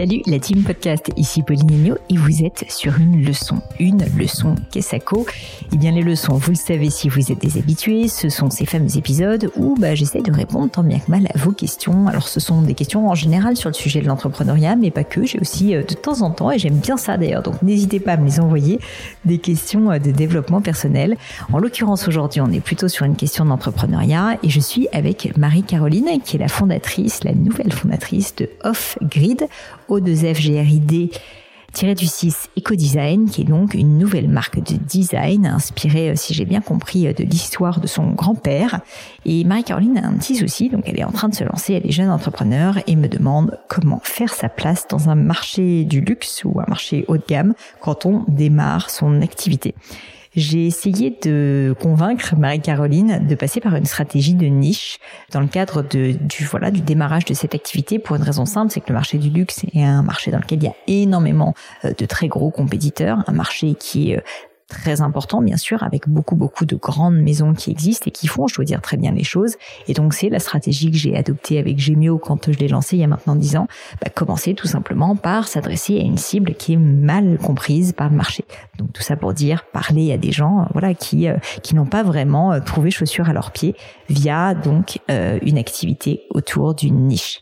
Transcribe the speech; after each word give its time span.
Salut 0.00 0.22
la 0.26 0.38
team 0.38 0.62
podcast, 0.62 1.10
ici 1.18 1.42
Pauline 1.42 1.72
Agneau 1.72 1.94
et 2.08 2.16
vous 2.16 2.42
êtes 2.42 2.64
sur 2.70 2.96
une 2.98 3.22
leçon. 3.22 3.60
Une 3.78 4.02
leçon 4.16 4.54
Kessako. 4.70 5.26
Eh 5.74 5.76
bien 5.76 5.90
les 5.90 6.00
leçons, 6.00 6.38
vous 6.38 6.52
le 6.52 6.56
savez 6.56 6.88
si 6.88 7.10
vous 7.10 7.30
êtes 7.30 7.38
des 7.38 7.58
habitués, 7.58 8.08
ce 8.08 8.30
sont 8.30 8.48
ces 8.48 8.64
fameux 8.64 8.96
épisodes 8.96 9.50
où 9.56 9.74
bah, 9.78 9.94
j'essaie 9.94 10.22
de 10.22 10.32
répondre 10.32 10.70
tant 10.70 10.82
bien 10.84 11.00
que 11.00 11.10
mal 11.10 11.26
à 11.34 11.36
vos 11.36 11.52
questions. 11.52 12.06
Alors 12.06 12.28
ce 12.28 12.40
sont 12.40 12.62
des 12.62 12.72
questions 12.72 13.10
en 13.10 13.14
général 13.14 13.58
sur 13.58 13.68
le 13.68 13.74
sujet 13.74 14.00
de 14.00 14.06
l'entrepreneuriat, 14.06 14.74
mais 14.74 14.90
pas 14.90 15.04
que, 15.04 15.26
j'ai 15.26 15.38
aussi 15.38 15.74
euh, 15.74 15.82
de 15.82 15.92
temps 15.92 16.22
en 16.22 16.30
temps, 16.30 16.50
et 16.50 16.58
j'aime 16.58 16.78
bien 16.78 16.96
ça 16.96 17.18
d'ailleurs, 17.18 17.42
donc 17.42 17.60
n'hésitez 17.60 18.00
pas 18.00 18.12
à 18.12 18.16
me 18.16 18.24
les 18.24 18.40
envoyer, 18.40 18.80
des 19.26 19.36
questions 19.36 19.90
euh, 19.90 19.98
de 19.98 20.12
développement 20.12 20.62
personnel. 20.62 21.18
En 21.52 21.58
l'occurrence 21.58 22.08
aujourd'hui 22.08 22.40
on 22.40 22.50
est 22.50 22.60
plutôt 22.60 22.88
sur 22.88 23.04
une 23.04 23.16
question 23.16 23.44
d'entrepreneuriat 23.44 24.38
et 24.42 24.48
je 24.48 24.60
suis 24.60 24.88
avec 24.92 25.36
Marie-Caroline 25.36 26.08
qui 26.24 26.36
est 26.36 26.40
la 26.40 26.48
fondatrice, 26.48 27.22
la 27.22 27.34
nouvelle 27.34 27.74
fondatrice 27.74 28.34
de 28.36 28.48
Off 28.64 28.96
Grid 29.02 29.46
o2FGRID 29.90 31.10
tiré 31.72 31.94
du 31.94 32.06
6 32.06 32.50
Eco-Design, 32.58 33.28
qui 33.28 33.42
est 33.42 33.44
donc 33.44 33.74
une 33.74 33.98
nouvelle 33.98 34.28
marque 34.28 34.58
de 34.58 34.76
design 34.76 35.46
inspirée, 35.46 36.10
euh, 36.10 36.14
si 36.16 36.34
j'ai 36.34 36.44
bien 36.44 36.60
compris, 36.60 37.06
euh, 37.06 37.12
de 37.12 37.24
l'histoire 37.24 37.80
de 37.80 37.86
son 37.86 38.10
grand-père. 38.10 38.80
Et 39.24 39.44
Marie-Caroline 39.44 39.98
a 39.98 40.06
un 40.06 40.14
petit 40.14 40.36
souci, 40.36 40.68
donc 40.68 40.84
elle 40.86 40.98
est 40.98 41.04
en 41.04 41.12
train 41.12 41.28
de 41.28 41.34
se 41.34 41.44
lancer, 41.44 41.74
elle 41.74 41.86
est 41.86 41.92
jeune 41.92 42.10
entrepreneur 42.10 42.78
et 42.86 42.96
me 42.96 43.08
demande 43.08 43.58
comment 43.68 44.00
faire 44.02 44.32
sa 44.32 44.48
place 44.48 44.86
dans 44.88 45.08
un 45.08 45.14
marché 45.14 45.84
du 45.84 46.00
luxe 46.00 46.42
ou 46.44 46.60
un 46.60 46.66
marché 46.68 47.04
haut 47.08 47.16
de 47.16 47.24
gamme 47.26 47.54
quand 47.80 48.06
on 48.06 48.24
démarre 48.28 48.90
son 48.90 49.22
activité. 49.22 49.74
J'ai 50.36 50.66
essayé 50.66 51.18
de 51.22 51.74
convaincre 51.80 52.36
Marie-Caroline 52.36 53.26
de 53.26 53.34
passer 53.34 53.60
par 53.60 53.74
une 53.74 53.84
stratégie 53.84 54.34
de 54.34 54.46
niche 54.46 54.98
dans 55.32 55.40
le 55.40 55.48
cadre 55.48 55.82
de, 55.82 56.12
du, 56.12 56.44
voilà, 56.44 56.70
du 56.70 56.80
démarrage 56.80 57.24
de 57.24 57.34
cette 57.34 57.54
activité 57.54 57.98
pour 57.98 58.14
une 58.14 58.22
raison 58.22 58.46
simple, 58.46 58.70
c'est 58.72 58.80
que 58.80 58.88
le 58.88 58.94
marché 58.94 59.18
du 59.18 59.28
luxe 59.28 59.64
est 59.74 59.82
un 59.82 60.02
marché 60.02 60.30
dans 60.30 60.38
lequel 60.38 60.58
il 60.62 60.64
y 60.64 60.68
a 60.68 60.74
énormément 60.86 61.54
euh, 61.84 61.92
de 61.98 62.06
très 62.06 62.28
gros 62.28 62.50
compétiteurs, 62.50 63.24
un 63.26 63.32
marché 63.32 63.74
qui 63.74 64.12
est 64.12 64.18
euh, 64.18 64.22
très 64.70 65.02
important, 65.02 65.42
bien 65.42 65.58
sûr, 65.58 65.82
avec 65.82 66.08
beaucoup, 66.08 66.36
beaucoup 66.36 66.64
de 66.64 66.76
grandes 66.76 67.16
maisons 67.16 67.52
qui 67.52 67.70
existent 67.70 68.04
et 68.06 68.10
qui 68.10 68.26
font, 68.26 68.46
je 68.46 68.54
dois 68.54 68.64
dire, 68.64 68.80
très 68.80 68.96
bien 68.96 69.12
les 69.12 69.24
choses. 69.24 69.56
Et 69.88 69.92
donc, 69.92 70.14
c'est 70.14 70.30
la 70.30 70.38
stratégie 70.38 70.90
que 70.90 70.96
j'ai 70.96 71.16
adoptée 71.16 71.58
avec 71.58 71.78
Gemio 71.78 72.16
quand 72.16 72.50
je 72.50 72.58
l'ai 72.58 72.68
lancé 72.68 72.96
il 72.96 73.00
y 73.00 73.04
a 73.04 73.06
maintenant 73.06 73.36
dix 73.36 73.56
ans. 73.56 73.66
Bah, 74.00 74.10
commencer 74.14 74.54
tout 74.54 74.68
simplement 74.68 75.16
par 75.16 75.48
s'adresser 75.48 75.98
à 75.98 76.02
une 76.02 76.16
cible 76.16 76.54
qui 76.54 76.74
est 76.74 76.78
mal 76.78 77.38
comprise 77.38 77.92
par 77.92 78.08
le 78.08 78.16
marché. 78.16 78.44
Donc, 78.78 78.92
tout 78.92 79.02
ça 79.02 79.16
pour 79.16 79.34
dire, 79.34 79.64
parler 79.72 80.12
à 80.12 80.16
des 80.16 80.32
gens, 80.32 80.66
voilà, 80.72 80.94
qui, 80.94 81.28
euh, 81.28 81.36
qui 81.62 81.74
n'ont 81.74 81.86
pas 81.86 82.02
vraiment 82.02 82.52
euh, 82.52 82.60
trouvé 82.60 82.90
chaussures 82.90 83.28
à 83.28 83.32
leurs 83.32 83.50
pieds 83.50 83.74
via, 84.08 84.54
donc, 84.54 85.00
euh, 85.10 85.38
une 85.42 85.58
activité 85.58 86.22
autour 86.30 86.74
d'une 86.74 87.06
niche. 87.06 87.40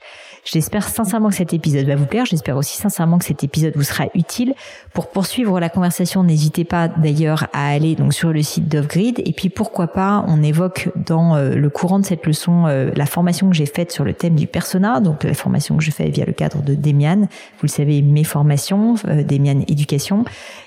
J'espère 0.51 0.89
sincèrement 0.89 1.29
que 1.29 1.35
cet 1.35 1.53
épisode 1.53 1.87
va 1.87 1.95
vous 1.95 2.07
plaire. 2.07 2.25
J'espère 2.25 2.57
aussi 2.57 2.79
sincèrement 2.79 3.19
que 3.19 3.27
cet 3.27 3.45
épisode 3.45 3.75
vous 3.77 3.83
sera 3.83 4.07
utile. 4.15 4.55
Pour 4.95 5.11
poursuivre 5.11 5.61
la 5.61 5.69
conversation, 5.69 6.25
n'hésitez 6.25 6.65
pas 6.65 6.89
d'ailleurs 6.89 7.49
à 7.53 7.69
aller 7.69 7.95
donc 7.97 8.15
sur 8.15 8.33
le 8.33 8.43
site 8.43 8.67
d'Offgrid. 8.67 9.21
Et 9.27 9.33
puis 9.33 9.51
pourquoi 9.51 9.89
pas, 9.89 10.25
on 10.27 10.43
évoque 10.43 10.89
dans 10.97 11.37
euh, 11.37 11.55
le 11.55 11.69
courant 11.69 11.99
de 11.99 12.07
cette 12.07 12.25
leçon 12.25 12.65
euh, 12.67 12.91
la 12.97 13.05
formation 13.05 13.51
que 13.51 13.57
j'ai 13.57 13.67
faite 13.67 13.93
sur 13.93 14.05
le 14.05 14.15
thème 14.15 14.37
du 14.37 14.47
persona, 14.47 15.01
donc 15.01 15.25
la 15.25 15.35
formation 15.35 15.77
que 15.77 15.85
je 15.85 15.91
fais 15.91 16.09
via 16.09 16.25
le 16.25 16.33
cadre 16.33 16.63
de 16.63 16.75
Demian. 16.75 17.21
Vous 17.21 17.65
le 17.65 17.69
savez, 17.69 18.01
mes 18.01 18.25
formations, 18.25 18.95
euh, 19.07 19.23
Demian 19.23 19.61
Éducation. 19.69 20.25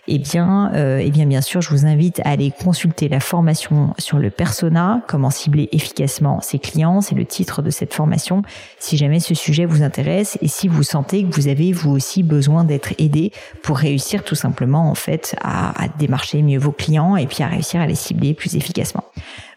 Eh 0.07 0.19
bien, 0.19 0.71
eh 0.99 1.09
bien, 1.09 1.25
bien 1.25 1.41
sûr, 1.41 1.61
je 1.61 1.69
vous 1.69 1.85
invite 1.85 2.19
à 2.25 2.29
aller 2.29 2.51
consulter 2.51 3.07
la 3.07 3.19
formation 3.19 3.93
sur 3.97 4.17
le 4.19 4.29
persona, 4.29 5.01
comment 5.07 5.29
cibler 5.29 5.69
efficacement 5.71 6.41
ses 6.41 6.59
clients. 6.59 7.01
C'est 7.01 7.15
le 7.15 7.25
titre 7.25 7.61
de 7.61 7.69
cette 7.69 7.93
formation. 7.93 8.41
Si 8.77 8.97
jamais 8.97 9.19
ce 9.19 9.33
sujet 9.33 9.65
vous 9.71 9.83
intéresse 9.83 10.37
et 10.41 10.47
si 10.47 10.67
vous 10.67 10.83
sentez 10.83 11.23
que 11.23 11.33
vous 11.35 11.47
avez 11.47 11.71
vous 11.71 11.91
aussi 11.91 12.23
besoin 12.23 12.63
d'être 12.63 12.93
aidé 12.97 13.31
pour 13.63 13.77
réussir 13.77 14.23
tout 14.23 14.35
simplement 14.35 14.89
en 14.89 14.95
fait 14.95 15.35
à, 15.41 15.87
démarcher 15.97 16.41
mieux 16.41 16.59
vos 16.59 16.71
clients 16.71 17.15
et 17.15 17.27
puis 17.27 17.43
à 17.43 17.47
réussir 17.47 17.81
à 17.81 17.87
les 17.87 17.95
cibler 17.95 18.33
plus 18.33 18.55
efficacement. 18.55 19.03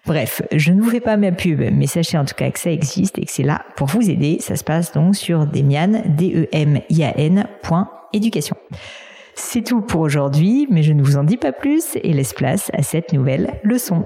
Bref, 0.06 0.42
je 0.52 0.72
ne 0.72 0.98
pas 0.98 1.16
ma 1.16 1.32
pub, 1.32 1.60
mais 1.72 1.86
sachez 1.86 2.18
en 2.18 2.24
tout 2.24 2.34
cas 2.34 2.50
que 2.50 2.58
ça 2.58 2.70
existe 2.70 3.18
et 3.18 3.24
que 3.24 3.30
c'est 3.30 3.42
là 3.42 3.64
pour 3.76 3.86
vous 3.88 4.10
aider. 4.10 4.36
Ça 4.40 4.56
se 4.56 4.64
passe 4.64 4.92
donc 4.92 5.16
sur 5.16 5.46
demian, 5.46 6.02
e. 6.20 6.46
C'est 9.36 9.64
tout 9.64 9.80
pour 9.80 10.00
aujourd'hui, 10.02 10.68
mais 10.70 10.82
je 10.82 10.92
ne 10.92 11.02
vous 11.02 11.16
en 11.16 11.24
dis 11.24 11.36
pas 11.36 11.52
plus 11.52 11.96
et 11.96 12.12
laisse 12.12 12.34
place 12.34 12.70
à 12.74 12.82
cette 12.82 13.12
nouvelle 13.12 13.58
leçon. 13.64 14.04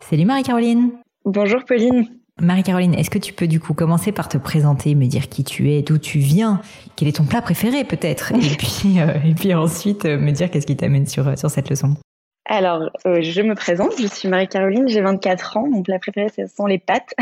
Salut 0.00 0.24
Marie-Caroline. 0.24 0.90
Bonjour 1.24 1.64
Pauline. 1.64 2.19
Marie-Caroline, 2.40 2.94
est-ce 2.94 3.10
que 3.10 3.18
tu 3.18 3.32
peux 3.32 3.46
du 3.46 3.60
coup 3.60 3.74
commencer 3.74 4.12
par 4.12 4.28
te 4.28 4.38
présenter, 4.38 4.94
me 4.94 5.06
dire 5.06 5.28
qui 5.28 5.44
tu 5.44 5.70
es, 5.70 5.82
d'où 5.82 5.98
tu 5.98 6.18
viens, 6.18 6.60
quel 6.96 7.08
est 7.08 7.16
ton 7.16 7.24
plat 7.24 7.42
préféré 7.42 7.84
peut-être, 7.84 8.32
et 8.32 8.56
puis 8.56 9.00
euh, 9.00 9.14
et 9.24 9.34
puis 9.34 9.54
ensuite 9.54 10.04
euh, 10.04 10.18
me 10.18 10.30
dire 10.30 10.50
qu'est-ce 10.50 10.66
qui 10.66 10.76
t'amène 10.76 11.06
sur 11.06 11.28
euh, 11.28 11.36
sur 11.36 11.50
cette 11.50 11.70
leçon. 11.70 11.94
Alors, 12.46 12.90
euh, 13.06 13.20
je 13.20 13.42
me 13.42 13.54
présente, 13.54 13.92
je 14.00 14.06
suis 14.06 14.28
Marie-Caroline, 14.28 14.88
j'ai 14.88 15.02
24 15.02 15.58
ans, 15.58 15.68
mon 15.70 15.82
plat 15.82 15.98
préféré 15.98 16.28
ce 16.34 16.46
sont 16.46 16.66
les 16.66 16.78
pâtes, 16.78 17.14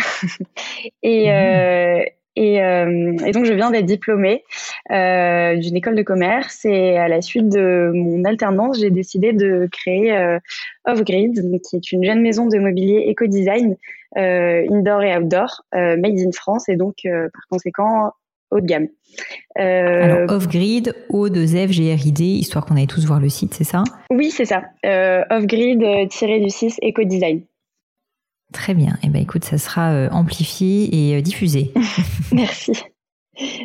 et, 1.02 1.30
mmh. 1.30 2.04
Et, 2.40 2.54
et, 2.54 3.32
donc, 3.32 3.46
je 3.46 3.52
viens 3.52 3.72
d'être 3.72 3.84
diplômée 3.84 4.44
d'une 4.88 5.76
école 5.76 5.96
de 5.96 6.02
commerce 6.02 6.64
et 6.64 6.96
à 6.96 7.08
la 7.08 7.20
suite 7.20 7.48
de 7.48 7.90
mon 7.92 8.24
alternance, 8.24 8.78
j'ai 8.78 8.90
décidé 8.90 9.32
de 9.32 9.68
créer 9.72 10.16
euh, 10.16 10.38
Off-Grid, 10.86 11.34
qui 11.68 11.76
est 11.76 11.90
une 11.90 12.04
jeune 12.04 12.22
maison 12.22 12.46
de 12.46 12.58
mobilier 12.58 13.06
éco-design 13.08 13.76
indoor 14.16 15.02
et 15.02 15.16
outdoor, 15.16 15.62
euh, 15.74 15.96
made 15.96 16.18
in 16.18 16.32
France 16.32 16.68
et 16.68 16.76
donc, 16.76 16.96
euh, 17.04 17.28
par 17.32 17.42
conséquent, 17.50 18.10
haut 18.50 18.60
de 18.60 18.66
gamme. 18.66 18.88
Alors, 19.56 20.30
Off-Grid, 20.30 20.94
O2F, 21.10 21.68
GRID, 21.68 22.20
histoire 22.20 22.64
qu'on 22.64 22.76
aille 22.76 22.86
tous 22.86 23.04
voir 23.06 23.20
le 23.20 23.28
site, 23.28 23.54
c'est 23.54 23.64
ça? 23.64 23.84
Oui, 24.10 24.30
c'est 24.30 24.46
ça. 24.46 24.62
Off-Grid-du-6 25.30 26.76
éco-design. 26.82 27.42
Très 28.52 28.74
bien. 28.74 28.96
Eh 29.02 29.08
ben, 29.08 29.20
écoute, 29.20 29.44
ça 29.44 29.58
sera 29.58 29.92
euh, 29.92 30.08
amplifié 30.10 30.88
et 31.10 31.16
euh, 31.16 31.20
diffusé. 31.20 31.72
Merci. 32.32 32.72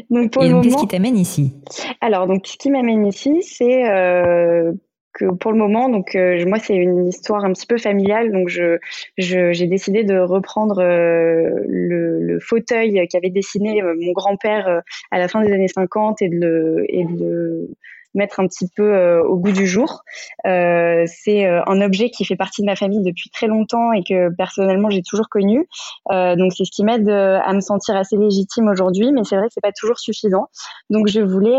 Donc 0.10 0.32
pour 0.32 0.44
et 0.44 0.50
donc, 0.50 0.64
qu'est-ce 0.64 0.78
qui 0.78 0.88
t'amène 0.88 1.18
ici? 1.18 1.54
Alors, 2.02 2.28
donc, 2.28 2.46
ce 2.46 2.58
qui 2.58 2.70
m'amène 2.70 3.08
ici, 3.08 3.42
c'est 3.42 3.90
euh, 3.90 4.74
que 5.14 5.26
pour 5.26 5.52
le 5.52 5.58
moment, 5.58 5.90
donc 5.90 6.16
euh, 6.16 6.44
moi, 6.46 6.60
c'est 6.60 6.76
une 6.76 7.08
histoire 7.08 7.46
un 7.46 7.54
petit 7.54 7.68
peu 7.68 7.78
familiale. 7.78 8.32
Donc, 8.32 8.50
je, 8.50 8.80
j'ai 9.18 9.68
décidé 9.68 10.04
de 10.04 10.18
reprendre 10.18 10.80
euh, 10.80 11.50
le, 11.68 12.20
le, 12.20 12.40
fauteuil 12.40 13.08
qu'avait 13.08 13.30
dessiné 13.30 13.82
mon 13.82 14.12
grand-père 14.12 14.82
à 15.12 15.20
la 15.20 15.28
fin 15.28 15.44
des 15.44 15.52
années 15.52 15.68
50 15.68 16.22
et 16.22 16.30
de 16.30 16.36
le, 16.36 16.86
et 16.90 17.06
de 17.06 17.24
le 17.24 17.70
mettre 18.14 18.40
un 18.40 18.48
petit 18.48 18.68
peu 18.76 18.94
euh, 18.94 19.24
au 19.24 19.38
goût 19.38 19.52
du 19.52 19.68
jour. 19.68 20.04
Euh, 20.46 21.04
c'est 21.08 21.46
euh, 21.46 21.62
un 21.68 21.82
objet 21.82 22.10
qui 22.10 22.26
fait 22.26 22.36
partie 22.36 22.62
de 22.62 22.68
ma 22.68 22.76
famille 22.76 23.04
depuis 23.04 23.30
très 23.30 23.48
longtemps 23.48 23.92
et 23.92 24.04
que 24.04 24.34
personnellement 24.36 24.90
j'ai 24.90 25.02
toujours 25.02 25.30
connu. 25.30 25.68
donc 26.10 26.54
c'est 26.56 26.66
ce 26.66 26.72
qui 26.72 26.84
m'aide 26.84 27.10
à 27.10 27.54
me 27.54 27.62
sentir 27.62 27.96
assez 27.96 28.18
légitime 28.18 28.68
aujourd'hui, 28.68 29.12
mais 29.12 29.24
c'est 29.24 29.36
vrai 29.36 29.48
que 29.48 29.54
c'est 29.54 29.62
pas 29.62 29.72
toujours 29.72 30.00
suffisant. 30.00 30.48
Donc 30.90 31.08
je 31.08 31.22
voulais, 31.22 31.58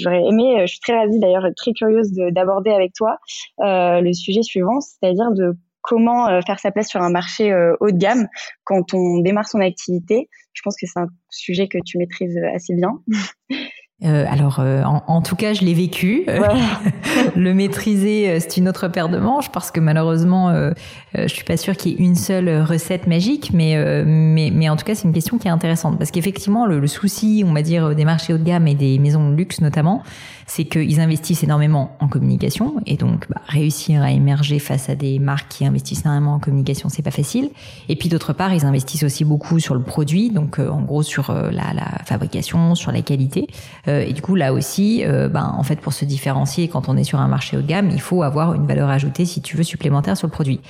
j'aurais 0.00 0.22
aimé, 0.22 0.58
je 0.62 0.66
suis 0.66 0.80
très 0.80 0.96
ravie 0.96 1.18
d'ailleurs, 1.18 1.46
très 1.56 1.72
curieuse 1.72 2.12
d'aborder 2.12 2.70
avec 2.70 2.92
toi 2.92 3.18
le 3.58 4.12
sujet 4.12 4.42
suivant, 4.42 4.80
c'est-à-dire 4.80 5.32
de 5.32 5.54
comment 5.82 6.40
faire 6.42 6.58
sa 6.58 6.70
place 6.70 6.88
sur 6.88 7.00
un 7.00 7.10
marché 7.10 7.52
haut 7.80 7.90
de 7.90 7.96
gamme 7.96 8.28
quand 8.64 8.94
on 8.94 9.20
démarre 9.20 9.48
son 9.48 9.60
activité. 9.60 10.28
Je 10.52 10.62
pense 10.62 10.76
que 10.76 10.86
c'est 10.86 11.00
un 11.00 11.08
sujet 11.30 11.68
que 11.68 11.78
tu 11.84 11.98
maîtrises 11.98 12.38
assez 12.54 12.74
bien. 12.74 12.90
Euh, 14.04 14.24
alors, 14.28 14.58
euh, 14.58 14.82
en, 14.84 15.22
tout 15.22 15.36
cas, 15.36 15.52
je 15.52 15.64
l'ai 15.64 15.74
vécu. 15.74 16.26
le 17.36 17.54
maîtriser, 17.54 18.30
euh, 18.30 18.38
c'est 18.40 18.56
une 18.56 18.68
autre 18.68 18.88
paire 18.88 19.08
de 19.08 19.18
manches 19.18 19.50
parce 19.50 19.70
que 19.70 19.80
malheureusement, 19.80 20.50
euh, 20.50 20.72
je 21.14 21.28
suis 21.28 21.44
pas 21.44 21.56
sûre 21.56 21.76
qu'il 21.76 21.92
y 21.92 21.94
ait 21.94 22.06
une 22.06 22.16
seule 22.16 22.62
recette 22.62 23.06
magique, 23.06 23.50
mais 23.52 23.72
mais, 24.04 24.50
mais 24.52 24.68
en 24.68 24.76
tout 24.76 24.84
cas, 24.84 24.94
c'est 24.94 25.06
une 25.06 25.14
question 25.14 25.38
qui 25.38 25.48
est 25.48 25.50
intéressante 25.50 25.98
parce 25.98 26.10
qu'effectivement, 26.10 26.66
le, 26.66 26.80
le, 26.80 26.86
souci, 26.86 27.44
on 27.46 27.52
va 27.52 27.62
dire, 27.62 27.94
des 27.94 28.04
marchés 28.04 28.32
haut 28.32 28.38
de 28.38 28.44
gamme 28.44 28.66
et 28.66 28.74
des 28.74 28.98
maisons 28.98 29.30
de 29.30 29.36
luxe 29.36 29.60
notamment, 29.60 30.02
c'est 30.46 30.64
qu'ils 30.64 31.00
investissent 31.00 31.42
énormément 31.42 31.96
en 32.00 32.08
communication 32.08 32.74
et 32.86 32.96
donc 32.96 33.26
bah, 33.30 33.40
réussir 33.46 34.02
à 34.02 34.10
émerger 34.10 34.58
face 34.58 34.90
à 34.90 34.94
des 34.94 35.18
marques 35.18 35.48
qui 35.48 35.64
investissent 35.64 36.04
énormément 36.04 36.34
en 36.34 36.38
communication, 36.38 36.90
c'est 36.90 37.02
pas 37.02 37.10
facile. 37.10 37.50
Et 37.88 37.96
puis 37.96 38.10
d'autre 38.10 38.32
part, 38.34 38.52
ils 38.52 38.66
investissent 38.66 39.02
aussi 39.04 39.24
beaucoup 39.24 39.60
sur 39.60 39.74
le 39.74 39.82
produit, 39.82 40.30
donc 40.30 40.58
euh, 40.58 40.68
en 40.68 40.82
gros 40.82 41.02
sur 41.02 41.30
euh, 41.30 41.50
la, 41.50 41.72
la, 41.72 42.04
fabrication, 42.04 42.74
sur 42.74 42.92
la 42.92 43.02
qualité. 43.02 43.46
Euh, 43.92 44.04
et 44.06 44.12
du 44.12 44.22
coup 44.22 44.34
là 44.34 44.52
aussi, 44.52 45.04
ben 45.06 45.54
en 45.56 45.62
fait 45.62 45.80
pour 45.80 45.92
se 45.92 46.04
différencier 46.04 46.68
quand 46.68 46.88
on 46.88 46.96
est 46.96 47.04
sur 47.04 47.20
un 47.20 47.28
marché 47.28 47.56
haut 47.56 47.62
de 47.62 47.66
gamme, 47.66 47.90
il 47.90 48.00
faut 48.00 48.22
avoir 48.22 48.54
une 48.54 48.66
valeur 48.66 48.88
ajoutée 48.88 49.24
si 49.24 49.40
tu 49.40 49.56
veux 49.56 49.62
supplémentaire 49.62 50.16
sur 50.16 50.26
le 50.26 50.32
produit. 50.32 50.60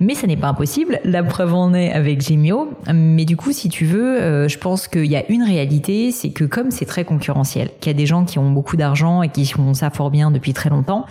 Mais 0.00 0.14
ça 0.14 0.26
n'est 0.26 0.36
pas 0.36 0.48
impossible. 0.48 1.00
La 1.04 1.22
preuve 1.22 1.54
en 1.54 1.72
est 1.72 1.90
avec 1.90 2.20
Gemio. 2.20 2.70
Mais 2.92 3.24
du 3.24 3.36
coup, 3.36 3.52
si 3.52 3.70
tu 3.70 3.86
veux, 3.86 4.46
je 4.46 4.58
pense 4.58 4.88
qu'il 4.88 5.06
y 5.06 5.16
a 5.16 5.24
une 5.30 5.42
réalité, 5.42 6.10
c'est 6.12 6.30
que 6.30 6.44
comme 6.44 6.70
c'est 6.70 6.84
très 6.84 7.04
concurrentiel, 7.04 7.70
qu'il 7.80 7.90
y 7.90 7.94
a 7.94 7.98
des 7.98 8.06
gens 8.06 8.24
qui 8.24 8.38
ont 8.38 8.50
beaucoup 8.50 8.76
d'argent 8.76 9.22
et 9.22 9.30
qui 9.30 9.46
font 9.46 9.72
ça 9.72 9.90
fort 9.90 10.10
bien 10.10 10.30
depuis 10.30 10.52
très 10.52 10.68
longtemps, 10.68 11.06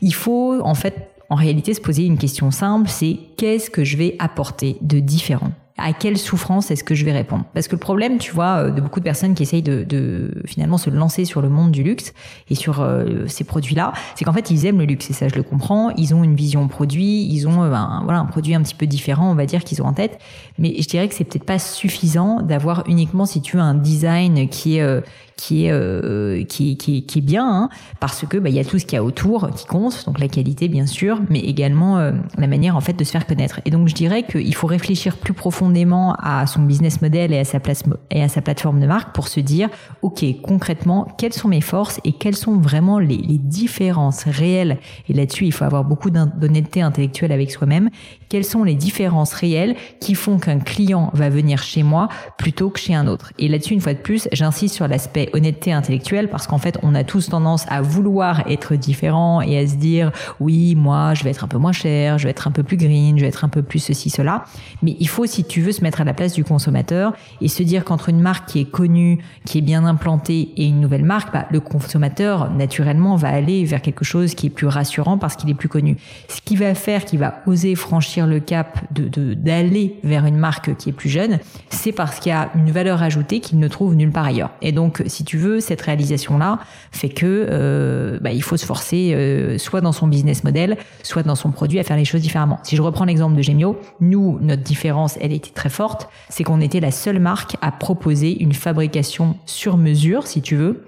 il 0.00 0.14
faut 0.14 0.60
en 0.62 0.74
fait 0.74 1.10
en 1.30 1.34
réalité 1.34 1.74
se 1.74 1.80
poser 1.80 2.04
une 2.04 2.18
question 2.18 2.50
simple, 2.50 2.88
c'est 2.88 3.18
qu'est-ce 3.36 3.70
que 3.70 3.84
je 3.84 3.96
vais 3.96 4.16
apporter 4.18 4.76
de 4.80 4.98
différent? 4.98 5.50
À 5.78 5.92
quelle 5.92 6.18
souffrance 6.18 6.70
est-ce 6.70 6.84
que 6.84 6.94
je 6.94 7.04
vais 7.04 7.12
répondre? 7.12 7.44
Parce 7.54 7.68
que 7.68 7.76
le 7.76 7.80
problème, 7.80 8.18
tu 8.18 8.32
vois, 8.32 8.64
euh, 8.64 8.70
de 8.70 8.80
beaucoup 8.80 9.00
de 9.00 9.04
personnes 9.04 9.34
qui 9.34 9.42
essayent 9.42 9.62
de, 9.62 9.84
de 9.84 10.42
finalement 10.44 10.76
se 10.76 10.90
lancer 10.90 11.24
sur 11.24 11.40
le 11.40 11.48
monde 11.48 11.70
du 11.70 11.82
luxe 11.82 12.12
et 12.50 12.54
sur 12.54 12.80
euh, 12.80 13.26
ces 13.26 13.44
produits-là, 13.44 13.92
c'est 14.14 14.24
qu'en 14.24 14.32
fait 14.32 14.50
ils 14.50 14.66
aiment 14.66 14.78
le 14.78 14.84
luxe 14.84 15.08
et 15.10 15.12
ça 15.12 15.28
je 15.28 15.34
le 15.36 15.42
comprends. 15.42 15.90
Ils 15.96 16.14
ont 16.14 16.24
une 16.24 16.34
vision 16.34 16.66
produit, 16.68 17.26
ils 17.30 17.46
ont 17.46 17.62
euh, 17.62 17.72
un, 17.72 18.02
voilà 18.04 18.18
un 18.18 18.26
produit 18.26 18.54
un 18.54 18.62
petit 18.62 18.74
peu 18.74 18.86
différent, 18.86 19.30
on 19.30 19.34
va 19.34 19.46
dire 19.46 19.64
qu'ils 19.64 19.80
ont 19.82 19.86
en 19.86 19.94
tête. 19.94 20.18
Mais 20.58 20.74
je 20.80 20.88
dirais 20.88 21.08
que 21.08 21.14
c'est 21.14 21.24
peut-être 21.24 21.44
pas 21.44 21.58
suffisant 21.58 22.42
d'avoir 22.42 22.84
uniquement, 22.88 23.24
si 23.24 23.40
tu 23.40 23.56
veux, 23.56 23.62
un 23.62 23.74
design 23.74 24.48
qui 24.48 24.78
est 24.78 25.02
qui 25.38 25.66
est 25.66 25.72
euh, 25.72 26.44
qui, 26.44 26.76
qui, 26.76 27.06
qui, 27.06 27.18
est 27.20 27.22
bien 27.22 27.48
hein, 27.48 27.68
parce 28.00 28.26
que 28.26 28.36
bah, 28.36 28.48
il 28.50 28.56
y 28.56 28.58
a 28.58 28.64
tout 28.64 28.78
ce 28.78 28.84
qu'il 28.84 28.96
y 28.96 28.98
a 28.98 29.04
autour 29.04 29.48
qui 29.54 29.66
compte 29.66 30.04
donc 30.04 30.18
la 30.18 30.26
qualité 30.26 30.68
bien 30.68 30.86
sûr 30.86 31.20
mais 31.30 31.38
également 31.38 31.98
euh, 31.98 32.12
la 32.36 32.48
manière 32.48 32.76
en 32.76 32.80
fait 32.80 32.92
de 32.92 33.04
se 33.04 33.12
faire 33.12 33.24
connaître. 33.24 33.60
Et 33.64 33.70
donc 33.70 33.88
je 33.88 33.94
dirais 33.94 34.24
qu'il 34.24 34.54
faut 34.54 34.66
réfléchir 34.66 35.16
plus 35.16 35.32
profondément 35.32 36.14
à 36.18 36.46
son 36.46 36.62
business 36.62 37.00
model 37.00 37.32
et 37.32 37.38
à 37.38 37.44
sa 37.44 37.60
place 37.60 37.84
et 38.10 38.22
à 38.22 38.28
sa 38.28 38.42
plateforme 38.42 38.80
de 38.80 38.86
marque 38.86 39.14
pour 39.14 39.28
se 39.28 39.38
dire 39.38 39.68
ok 40.02 40.24
concrètement 40.42 41.06
quelles 41.16 41.32
sont 41.32 41.48
mes 41.48 41.60
forces 41.60 42.00
et 42.04 42.12
quelles 42.12 42.36
sont 42.36 42.58
vraiment 42.58 42.98
les, 42.98 43.16
les 43.16 43.38
différences 43.38 44.24
réelles? 44.24 44.78
Et 45.08 45.12
là-dessus 45.14 45.46
il 45.46 45.52
faut 45.52 45.64
avoir 45.64 45.84
beaucoup 45.84 46.10
d'honnêteté 46.10 46.82
intellectuelle 46.82 47.30
avec 47.30 47.52
soi-même. 47.52 47.90
Quelles 48.28 48.44
sont 48.44 48.64
les 48.64 48.74
différences 48.74 49.32
réelles 49.34 49.76
qui 50.00 50.16
font 50.16 50.38
qu'un 50.38 50.58
client 50.58 51.10
va 51.14 51.30
venir 51.30 51.62
chez 51.62 51.84
moi 51.84 52.08
plutôt 52.38 52.70
que 52.70 52.80
chez 52.80 52.94
un 52.94 53.06
autre? 53.06 53.32
Et 53.38 53.46
là-dessus 53.46 53.74
une 53.74 53.80
fois 53.80 53.94
de 53.94 54.00
plus 54.00 54.28
j'insiste 54.32 54.74
sur 54.74 54.88
l'aspect 54.88 55.27
honnêteté 55.34 55.72
intellectuelle 55.72 56.28
parce 56.28 56.46
qu'en 56.46 56.58
fait, 56.58 56.78
on 56.82 56.94
a 56.94 57.04
tous 57.04 57.28
tendance 57.28 57.66
à 57.68 57.80
vouloir 57.80 58.46
être 58.48 58.74
différent 58.74 59.40
et 59.40 59.58
à 59.58 59.66
se 59.66 59.76
dire 59.76 60.12
oui, 60.40 60.74
moi, 60.74 61.14
je 61.14 61.24
vais 61.24 61.30
être 61.30 61.44
un 61.44 61.48
peu 61.48 61.58
moins 61.58 61.72
cher, 61.72 62.18
je 62.18 62.24
vais 62.24 62.30
être 62.30 62.48
un 62.48 62.50
peu 62.50 62.62
plus 62.62 62.76
green, 62.76 63.16
je 63.18 63.22
vais 63.22 63.28
être 63.28 63.44
un 63.44 63.48
peu 63.48 63.62
plus 63.62 63.78
ceci, 63.78 64.10
cela. 64.10 64.44
Mais 64.82 64.96
il 65.00 65.08
faut, 65.08 65.26
si 65.26 65.44
tu 65.44 65.60
veux, 65.60 65.72
se 65.72 65.82
mettre 65.82 66.00
à 66.00 66.04
la 66.04 66.14
place 66.14 66.32
du 66.32 66.44
consommateur 66.44 67.12
et 67.40 67.48
se 67.48 67.62
dire 67.62 67.84
qu'entre 67.84 68.08
une 68.08 68.20
marque 68.20 68.48
qui 68.48 68.60
est 68.60 68.70
connue, 68.70 69.18
qui 69.44 69.58
est 69.58 69.62
bien 69.62 69.84
implantée 69.84 70.50
et 70.56 70.66
une 70.66 70.80
nouvelle 70.80 71.04
marque, 71.04 71.32
bah, 71.32 71.46
le 71.50 71.60
consommateur, 71.60 72.50
naturellement, 72.50 73.16
va 73.16 73.28
aller 73.28 73.64
vers 73.64 73.82
quelque 73.82 74.04
chose 74.04 74.34
qui 74.34 74.46
est 74.46 74.50
plus 74.50 74.66
rassurant 74.66 75.18
parce 75.18 75.36
qu'il 75.36 75.50
est 75.50 75.54
plus 75.54 75.68
connu. 75.68 75.96
Ce 76.28 76.40
qui 76.40 76.56
va 76.56 76.74
faire 76.74 77.04
qu'il 77.04 77.18
va 77.18 77.42
oser 77.46 77.74
franchir 77.74 78.26
le 78.26 78.40
cap 78.40 78.80
de 78.92 79.08
d'aller 79.34 79.98
vers 80.04 80.26
une 80.26 80.36
marque 80.36 80.76
qui 80.76 80.90
est 80.90 80.92
plus 80.92 81.08
jeune, 81.08 81.38
c'est 81.70 81.92
parce 81.92 82.18
qu'il 82.18 82.30
y 82.30 82.34
a 82.34 82.50
une 82.54 82.70
valeur 82.70 83.02
ajoutée 83.02 83.40
qu'il 83.40 83.58
ne 83.58 83.68
trouve 83.68 83.94
nulle 83.94 84.10
part 84.10 84.26
ailleurs. 84.26 84.50
Et 84.62 84.72
donc, 84.72 85.02
si 85.06 85.17
tu 85.24 85.38
veux, 85.38 85.60
cette 85.60 85.80
réalisation-là 85.80 86.58
fait 86.92 87.08
que 87.08 87.46
euh, 87.50 88.18
bah, 88.20 88.32
il 88.32 88.42
faut 88.42 88.56
se 88.56 88.66
forcer, 88.66 89.12
euh, 89.14 89.58
soit 89.58 89.80
dans 89.80 89.92
son 89.92 90.06
business 90.06 90.44
model, 90.44 90.76
soit 91.02 91.22
dans 91.22 91.34
son 91.34 91.50
produit, 91.50 91.78
à 91.78 91.84
faire 91.84 91.96
les 91.96 92.04
choses 92.04 92.22
différemment. 92.22 92.58
Si 92.62 92.76
je 92.76 92.82
reprends 92.82 93.04
l'exemple 93.04 93.36
de 93.36 93.42
Gemio, 93.42 93.78
nous, 94.00 94.38
notre 94.40 94.62
différence, 94.62 95.18
elle 95.20 95.32
était 95.32 95.50
très 95.50 95.70
forte, 95.70 96.08
c'est 96.28 96.44
qu'on 96.44 96.60
était 96.60 96.80
la 96.80 96.90
seule 96.90 97.20
marque 97.20 97.56
à 97.62 97.72
proposer 97.72 98.42
une 98.42 98.52
fabrication 98.52 99.36
sur 99.46 99.76
mesure, 99.76 100.26
si 100.26 100.42
tu 100.42 100.56
veux, 100.56 100.87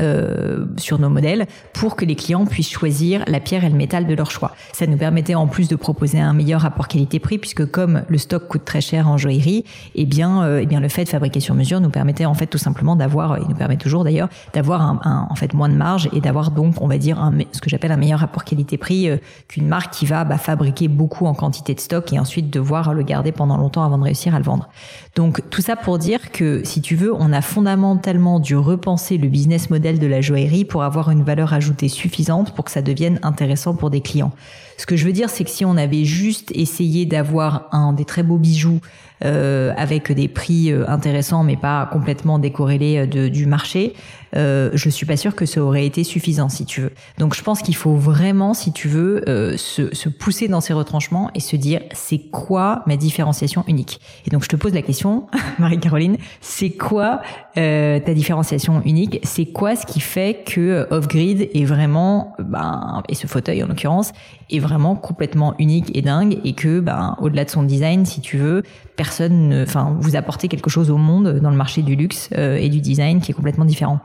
euh, 0.00 0.66
sur 0.76 0.98
nos 0.98 1.08
modèles 1.08 1.46
pour 1.72 1.96
que 1.96 2.04
les 2.04 2.14
clients 2.14 2.46
puissent 2.46 2.70
choisir 2.70 3.24
la 3.26 3.40
pierre 3.40 3.64
et 3.64 3.68
le 3.68 3.74
métal 3.74 4.06
de 4.06 4.14
leur 4.14 4.30
choix. 4.30 4.54
Ça 4.72 4.86
nous 4.86 4.96
permettait 4.96 5.34
en 5.34 5.48
plus 5.48 5.66
de 5.66 5.74
proposer 5.74 6.20
un 6.20 6.32
meilleur 6.32 6.60
rapport 6.60 6.86
qualité-prix 6.86 7.38
puisque 7.38 7.68
comme 7.68 8.02
le 8.06 8.18
stock 8.18 8.46
coûte 8.46 8.64
très 8.64 8.80
cher 8.80 9.08
en 9.08 9.16
joaillerie, 9.16 9.64
eh 9.96 10.06
bien, 10.06 10.44
euh, 10.44 10.60
eh 10.62 10.66
bien 10.66 10.78
le 10.80 10.88
fait 10.88 11.04
de 11.04 11.08
fabriquer 11.08 11.40
sur 11.40 11.54
mesure 11.54 11.80
nous 11.80 11.90
permettait 11.90 12.26
en 12.26 12.34
fait 12.34 12.46
tout 12.46 12.58
simplement 12.58 12.94
d'avoir, 12.96 13.38
il 13.38 13.48
nous 13.48 13.56
permet 13.56 13.76
toujours 13.76 14.04
d'ailleurs 14.04 14.28
d'avoir 14.52 14.82
un, 14.82 15.26
en 15.28 15.34
fait 15.34 15.52
moins 15.54 15.68
de 15.68 15.74
marge 15.74 16.08
et 16.12 16.20
d'avoir 16.20 16.50
donc 16.50 16.80
on 16.80 16.86
va 16.86 16.98
dire 16.98 17.20
un, 17.20 17.32
ce 17.52 17.60
que 17.60 17.70
j'appelle 17.70 17.92
un 17.92 17.96
meilleur 17.96 18.20
rapport 18.20 18.44
qualité-prix 18.44 19.08
euh, 19.10 19.16
qu'une 19.48 19.66
marque 19.66 19.92
qui 19.92 20.06
va 20.06 20.24
bah, 20.24 20.38
fabriquer 20.38 20.86
beaucoup 20.86 21.26
en 21.26 21.34
quantité 21.34 21.74
de 21.74 21.80
stock 21.80 22.12
et 22.12 22.18
ensuite 22.18 22.50
devoir 22.50 22.94
le 22.94 23.02
garder 23.02 23.32
pendant 23.32 23.56
longtemps 23.56 23.84
avant 23.84 23.98
de 23.98 24.04
réussir 24.04 24.34
à 24.34 24.38
le 24.38 24.44
vendre. 24.44 24.68
Donc 25.16 25.42
tout 25.50 25.62
ça 25.62 25.74
pour 25.74 25.98
dire 25.98 26.30
que 26.30 26.62
si 26.64 26.80
tu 26.80 26.94
veux, 26.94 27.12
on 27.12 27.32
a 27.32 27.40
fondamentalement 27.40 28.38
dû 28.38 28.56
repenser 28.56 29.18
le 29.18 29.28
business 29.28 29.70
model 29.70 29.77
de 29.78 30.06
la 30.06 30.20
joaillerie 30.20 30.64
pour 30.64 30.82
avoir 30.82 31.10
une 31.10 31.22
valeur 31.22 31.52
ajoutée 31.52 31.88
suffisante 31.88 32.54
pour 32.54 32.64
que 32.64 32.70
ça 32.70 32.82
devienne 32.82 33.18
intéressant 33.22 33.74
pour 33.74 33.90
des 33.90 34.00
clients. 34.00 34.32
Ce 34.78 34.86
que 34.86 34.96
je 34.96 35.04
veux 35.04 35.12
dire, 35.12 35.28
c'est 35.28 35.44
que 35.44 35.50
si 35.50 35.64
on 35.64 35.76
avait 35.76 36.04
juste 36.04 36.52
essayé 36.54 37.04
d'avoir 37.04 37.68
un 37.72 37.92
des 37.92 38.04
très 38.04 38.22
beaux 38.22 38.38
bijoux 38.38 38.80
euh, 39.24 39.72
avec 39.76 40.12
des 40.12 40.28
prix 40.28 40.70
euh, 40.70 40.88
intéressants 40.88 41.42
mais 41.42 41.56
pas 41.56 41.86
complètement 41.92 42.38
décorrélés 42.38 43.08
euh, 43.12 43.28
du 43.28 43.46
marché, 43.46 43.94
euh, 44.36 44.70
je 44.74 44.88
suis 44.88 45.06
pas 45.06 45.16
sûre 45.16 45.34
que 45.34 45.46
ça 45.46 45.62
aurait 45.62 45.86
été 45.86 46.04
suffisant 46.04 46.48
si 46.48 46.64
tu 46.64 46.80
veux. 46.80 46.92
Donc 47.18 47.34
je 47.34 47.42
pense 47.42 47.62
qu'il 47.62 47.76
faut 47.76 47.94
vraiment, 47.94 48.54
si 48.54 48.72
tu 48.72 48.88
veux, 48.88 49.28
euh, 49.28 49.56
se, 49.56 49.94
se, 49.94 50.08
pousser 50.08 50.48
dans 50.48 50.60
ces 50.60 50.72
retranchements 50.72 51.30
et 51.34 51.40
se 51.40 51.56
dire 51.56 51.80
c'est 51.92 52.18
quoi 52.18 52.82
ma 52.86 52.96
différenciation 52.96 53.64
unique? 53.68 54.00
Et 54.26 54.30
donc 54.30 54.42
je 54.42 54.48
te 54.48 54.56
pose 54.56 54.74
la 54.74 54.82
question, 54.82 55.26
Marie-Caroline, 55.58 56.16
c'est 56.40 56.70
quoi 56.70 57.20
euh, 57.56 58.00
ta 58.00 58.14
différenciation 58.14 58.82
unique? 58.84 59.20
C'est 59.22 59.46
quoi 59.46 59.76
ce 59.76 59.86
qui 59.86 60.00
fait 60.00 60.44
que 60.44 60.86
Off-Grid 60.90 61.48
est 61.54 61.64
vraiment, 61.64 62.34
ben, 62.38 63.02
et 63.08 63.14
ce 63.14 63.26
fauteuil 63.26 63.62
en 63.62 63.68
l'occurrence, 63.68 64.12
est 64.50 64.58
complètement 64.96 65.54
unique 65.58 65.96
et 65.96 66.02
dingue 66.02 66.38
et 66.44 66.54
que, 66.54 66.80
ben, 66.80 67.16
au-delà 67.20 67.44
de 67.44 67.50
son 67.50 67.62
design, 67.62 68.04
si 68.04 68.20
tu 68.20 68.36
veux, 68.36 68.62
personne, 68.96 69.64
enfin, 69.66 69.96
vous 70.00 70.16
apportez 70.16 70.48
quelque 70.48 70.70
chose 70.70 70.90
au 70.90 70.96
monde 70.96 71.40
dans 71.40 71.50
le 71.50 71.56
marché 71.56 71.82
du 71.82 71.96
luxe 71.96 72.30
euh, 72.36 72.56
et 72.56 72.68
du 72.68 72.80
design 72.80 73.20
qui 73.20 73.32
est 73.32 73.34
complètement 73.34 73.64
différent. 73.64 74.00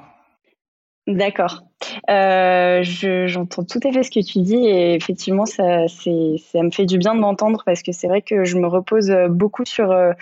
D'accord. 1.06 1.63
Euh, 2.10 2.81
j'entends 2.81 3.65
tout 3.65 3.80
à 3.83 3.92
fait 3.92 4.04
ce 4.04 4.12
que 4.12 4.25
tu 4.25 4.39
dis 4.39 4.56
et 4.56 4.94
effectivement, 4.94 5.45
ça, 5.45 5.88
ça 5.89 6.63
me 6.63 6.71
fait 6.71 6.86
du 6.86 6.98
bien 6.98 7.13
de 7.13 7.19
m'entendre 7.19 7.62
parce 7.65 7.83
que 7.83 7.92
c'est 7.92 8.07
vrai 8.07 8.21
que 8.21 8.45
je 8.45 8.57
me 8.57 8.68
repose 8.68 9.13
beaucoup 9.30 9.65
sur 9.65 9.92
euh, 9.92 10.13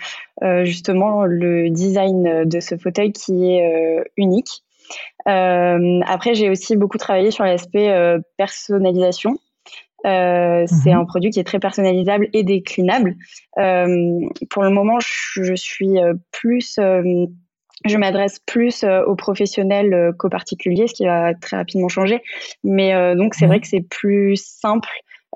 euh, 0.42 0.64
justement 0.64 1.24
le 1.24 1.70
design 1.70 2.44
de 2.48 2.60
ce 2.60 2.76
fauteuil 2.76 3.12
qui 3.12 3.52
est 3.52 4.04
unique. 4.16 4.64
après, 5.24 6.34
j'ai 6.34 6.50
aussi 6.50 6.76
beaucoup 6.76 6.98
travaillé 6.98 7.30
sur 7.30 7.44
l'aspect 7.44 7.94
personnalisation. 8.36 9.38
C'est 10.04 10.90
mhm. 10.90 10.98
un 10.98 11.04
produit 11.04 11.30
qui 11.30 11.40
est 11.40 11.44
très 11.44 11.60
personnalisable 11.60 12.28
et 12.32 12.42
déclinable. 12.42 13.16
pour 13.54 14.62
le 14.62 14.70
moment, 14.70 14.98
je, 15.00 15.54
suis 15.54 15.98
plus 16.30 16.78
je 17.84 17.96
m'adresse 17.96 18.38
plus 18.46 18.84
euh, 18.84 19.04
aux 19.04 19.16
professionnels 19.16 19.92
euh, 19.92 20.12
qu'aux 20.12 20.28
particuliers, 20.28 20.86
ce 20.86 20.94
qui 20.94 21.06
va 21.06 21.34
très 21.34 21.56
rapidement 21.56 21.88
changer. 21.88 22.22
Mais 22.62 22.94
euh, 22.94 23.14
donc 23.14 23.34
c'est 23.34 23.46
vrai 23.46 23.60
que 23.60 23.66
c'est 23.66 23.80
plus 23.80 24.36
simple 24.36 24.88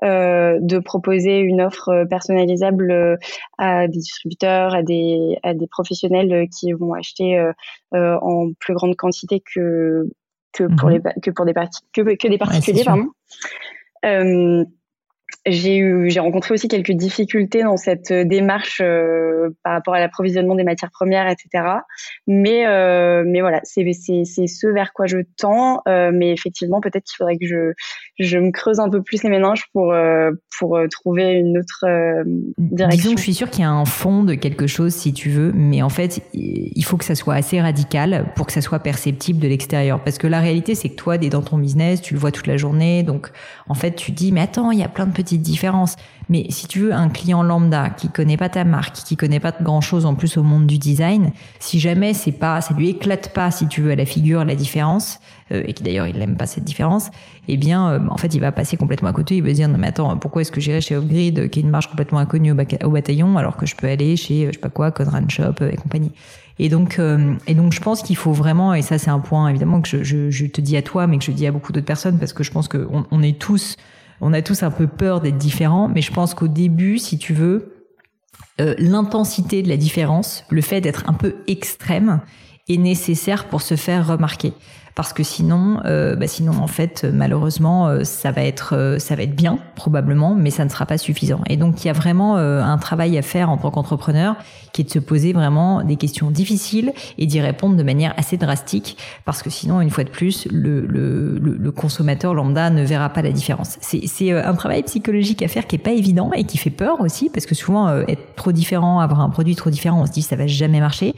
de 0.03 0.77
proposer 0.77 1.39
une 1.39 1.59
offre 1.59 2.05
personnalisable 2.07 3.17
à 3.57 3.87
des 3.87 3.97
distributeurs, 3.97 4.75
à 4.75 4.83
des, 4.83 5.39
à 5.41 5.55
des 5.55 5.65
professionnels 5.65 6.47
qui 6.55 6.71
vont 6.71 6.93
acheter 6.93 7.43
en 7.93 8.51
plus 8.59 8.75
grande 8.75 8.95
quantité 8.95 9.41
que, 9.41 10.07
que, 10.53 10.65
pour, 10.65 10.89
mhm. 10.89 11.01
les, 11.03 11.21
que, 11.23 11.31
pour 11.31 11.45
des, 11.45 11.53
que, 11.93 12.15
que 12.15 12.27
des 12.27 12.37
particuliers. 12.37 12.83
pardon 12.83 13.07
Um. 14.03 14.76
J'ai 15.45 15.77
eu, 15.77 16.09
j'ai 16.09 16.19
rencontré 16.19 16.53
aussi 16.53 16.67
quelques 16.67 16.91
difficultés 16.91 17.63
dans 17.63 17.77
cette 17.77 18.11
euh, 18.11 18.23
démarche 18.23 18.81
euh, 18.81 19.49
par 19.63 19.73
rapport 19.73 19.93
à 19.93 19.99
l'approvisionnement 19.99 20.55
des 20.55 20.63
matières 20.63 20.91
premières, 20.91 21.27
etc. 21.27 21.63
Mais, 22.27 22.65
euh, 22.67 23.23
mais 23.25 23.41
voilà, 23.41 23.61
c'est, 23.63 23.91
c'est, 23.93 24.23
c'est 24.25 24.47
ce 24.47 24.67
vers 24.67 24.93
quoi 24.93 25.05
je 25.05 25.19
tends. 25.37 25.81
Mais 25.85 26.31
effectivement, 26.31 26.81
peut-être 26.81 27.05
qu'il 27.05 27.15
faudrait 27.17 27.37
que 27.37 27.45
je, 27.45 27.73
je 28.19 28.37
me 28.37 28.51
creuse 28.51 28.79
un 28.79 28.89
peu 28.89 29.01
plus 29.01 29.23
les 29.23 29.29
méninges 29.29 29.65
pour, 29.73 29.93
pour 30.59 30.79
trouver 30.91 31.33
une 31.33 31.57
autre 31.57 31.85
direction. 32.57 32.97
Disons 32.97 33.11
que 33.13 33.19
je 33.19 33.23
suis 33.23 33.33
sûre 33.33 33.49
qu'il 33.49 33.61
y 33.61 33.65
a 33.65 33.71
un 33.71 33.85
fond 33.85 34.23
de 34.23 34.33
quelque 34.33 34.67
chose, 34.67 34.93
si 34.93 35.13
tu 35.13 35.29
veux, 35.29 35.51
mais 35.53 35.81
en 35.81 35.89
fait, 35.89 36.21
il 36.33 36.83
faut 36.83 36.97
que 36.97 37.05
ça 37.05 37.15
soit 37.15 37.35
assez 37.35 37.61
radical 37.61 38.25
pour 38.35 38.47
que 38.47 38.53
ça 38.53 38.61
soit 38.61 38.79
perceptible 38.79 39.39
de 39.39 39.47
l'extérieur. 39.47 40.03
Parce 40.03 40.17
que 40.17 40.27
la 40.27 40.39
réalité, 40.39 40.75
c'est 40.75 40.89
que 40.89 40.95
toi, 40.95 41.17
dès 41.17 41.29
dans 41.29 41.41
ton 41.41 41.57
business, 41.57 42.01
tu 42.01 42.13
le 42.13 42.19
vois 42.19 42.31
toute 42.31 42.47
la 42.47 42.57
journée, 42.57 43.03
donc 43.03 43.29
en 43.69 43.73
fait, 43.73 43.95
tu 43.95 44.11
dis, 44.11 44.31
mais 44.31 44.41
attends, 44.41 44.71
il 44.71 44.79
y 44.79 44.83
a 44.83 44.89
plein 44.89 45.05
de 45.05 45.13
petite 45.17 45.41
différence. 45.41 45.95
Mais 46.29 46.45
si 46.49 46.67
tu 46.67 46.79
veux 46.79 46.93
un 46.93 47.09
client 47.09 47.43
lambda 47.43 47.89
qui 47.89 48.09
connaît 48.09 48.37
pas 48.37 48.49
ta 48.49 48.63
marque, 48.63 48.95
qui 48.95 49.17
connaît 49.17 49.39
pas 49.39 49.53
grand 49.61 49.81
chose 49.81 50.05
en 50.05 50.15
plus 50.15 50.37
au 50.37 50.43
monde 50.43 50.67
du 50.67 50.77
design, 50.77 51.31
si 51.59 51.79
jamais 51.79 52.13
c'est 52.13 52.31
pas, 52.31 52.61
ça 52.61 52.73
lui 52.73 52.89
éclate 52.89 53.33
pas, 53.33 53.51
si 53.51 53.67
tu 53.67 53.81
veux, 53.81 53.91
à 53.91 53.95
la 53.95 54.05
figure 54.05 54.45
la 54.45 54.55
différence, 54.55 55.19
euh, 55.51 55.63
et 55.65 55.73
qui 55.73 55.83
d'ailleurs 55.83 56.07
il 56.07 56.17
n'aime 56.17 56.37
pas 56.37 56.45
cette 56.45 56.63
différence, 56.63 57.09
eh 57.47 57.57
bien, 57.57 57.89
euh, 57.89 57.99
en 58.09 58.17
fait, 58.17 58.33
il 58.35 58.39
va 58.39 58.51
passer 58.51 58.77
complètement 58.77 59.09
à 59.09 59.13
côté. 59.13 59.37
Il 59.37 59.43
va 59.43 59.49
se 59.49 59.55
dire 59.55 59.69
non 59.69 59.77
mais 59.77 59.87
attends, 59.87 60.17
pourquoi 60.17 60.41
est-ce 60.41 60.51
que 60.51 60.61
j'irai 60.61 60.81
chez 60.81 60.95
Offgrid, 60.95 61.49
qui 61.49 61.59
est 61.59 61.63
une 61.63 61.69
marque 61.69 61.89
complètement 61.89 62.19
inconnue 62.19 62.51
au, 62.51 62.89
bataillon, 62.91 63.37
alors 63.37 63.57
que 63.57 63.65
je 63.65 63.75
peux 63.75 63.87
aller 63.87 64.15
chez, 64.15 64.47
je 64.47 64.51
sais 64.51 64.59
pas 64.59 64.69
quoi, 64.69 64.91
Conran 64.91 65.27
Shop 65.29 65.55
et 65.61 65.75
compagnie. 65.75 66.11
Et 66.59 66.69
donc, 66.69 66.97
euh, 66.97 67.35
et 67.45 67.53
donc, 67.53 67.73
je 67.73 67.79
pense 67.79 68.01
qu'il 68.01 68.15
faut 68.15 68.33
vraiment, 68.33 68.73
et 68.73 68.81
ça 68.81 68.97
c'est 68.97 69.11
un 69.11 69.19
point 69.19 69.47
évidemment 69.49 69.81
que 69.81 70.03
je, 70.03 70.45
te 70.47 70.61
dis 70.61 70.75
à 70.75 70.81
toi, 70.81 71.07
mais 71.07 71.17
que 71.19 71.23
je 71.23 71.31
dis 71.31 71.45
à 71.45 71.51
beaucoup 71.51 71.71
d'autres 71.71 71.85
personnes, 71.85 72.17
parce 72.17 72.33
que 72.33 72.43
je 72.43 72.51
pense 72.51 72.67
qu'on 72.67 73.05
on 73.09 73.23
est 73.23 73.37
tous 73.37 73.77
on 74.21 74.33
a 74.33 74.41
tous 74.41 74.63
un 74.63 74.71
peu 74.71 74.87
peur 74.87 75.21
d'être 75.21 75.37
différents, 75.37 75.87
mais 75.87 76.01
je 76.01 76.11
pense 76.11 76.33
qu'au 76.33 76.47
début, 76.47 76.97
si 76.97 77.17
tu 77.17 77.33
veux, 77.33 77.87
euh, 78.59 78.73
l'intensité 78.77 79.61
de 79.61 79.69
la 79.69 79.77
différence, 79.77 80.43
le 80.49 80.61
fait 80.61 80.81
d'être 80.81 81.07
un 81.07 81.13
peu 81.13 81.35
extrême, 81.47 82.21
est 82.69 82.77
nécessaire 82.77 83.45
pour 83.45 83.61
se 83.61 83.75
faire 83.75 84.07
remarquer. 84.07 84.53
Parce 84.97 85.13
que 85.13 85.21
sinon, 85.21 85.79
euh, 85.85 86.15
bah 86.15 86.25
sinon 86.25 86.53
en 86.59 86.65
fait, 86.65 87.05
malheureusement, 87.13 87.87
euh, 87.87 88.03
ça 88.03 88.31
va 88.31 88.41
être, 88.41 88.75
euh, 88.75 88.97
ça 88.97 89.15
va 89.15 89.21
être 89.21 89.35
bien 89.35 89.59
probablement, 89.75 90.33
mais 90.33 90.49
ça 90.49 90.65
ne 90.65 90.69
sera 90.69 90.87
pas 90.87 90.97
suffisant. 90.97 91.41
Et 91.47 91.55
donc 91.55 91.83
il 91.85 91.87
y 91.87 91.91
a 91.91 91.93
vraiment 91.93 92.37
un 92.37 92.77
travail 92.79 93.15
à 93.15 93.21
faire 93.21 93.51
en 93.51 93.57
tant 93.57 93.69
qu'entrepreneur, 93.69 94.35
qui 94.73 94.81
est 94.81 94.85
de 94.85 94.89
se 94.89 94.97
poser 94.97 95.33
vraiment 95.33 95.83
des 95.83 95.97
questions 95.97 96.31
difficiles 96.31 96.93
et 97.19 97.27
d'y 97.27 97.39
répondre 97.39 97.75
de 97.75 97.83
manière 97.83 98.15
assez 98.17 98.37
drastique, 98.37 98.97
parce 99.23 99.43
que 99.43 99.51
sinon, 99.51 99.81
une 99.81 99.91
fois 99.91 100.03
de 100.03 100.09
plus, 100.09 100.47
le, 100.51 100.81
le, 100.87 101.37
le 101.37 101.71
consommateur 101.71 102.33
lambda 102.33 102.71
ne 102.71 102.83
verra 102.83 103.09
pas 103.09 103.21
la 103.21 103.31
différence. 103.31 103.77
C'est 103.81 104.31
un 104.31 104.55
travail 104.55 104.81
psychologique 104.81 105.43
à 105.43 105.47
faire 105.47 105.67
qui 105.67 105.75
est 105.75 105.79
pas 105.79 105.91
évident 105.91 106.31
et 106.33 106.43
qui 106.43 106.57
fait 106.57 106.71
peur 106.71 107.01
aussi, 107.01 107.29
parce 107.29 107.45
que 107.45 107.53
souvent 107.53 107.99
être 108.07 108.35
trop 108.35 108.51
différent, 108.51 108.99
avoir 108.99 109.21
un 109.21 109.29
produit 109.29 109.55
trop 109.55 109.69
différent, 109.69 110.01
on 110.01 110.05
se 110.07 110.11
dit 110.11 110.23
ça 110.23 110.35
va 110.35 110.47
jamais 110.47 110.79
marcher. 110.79 111.13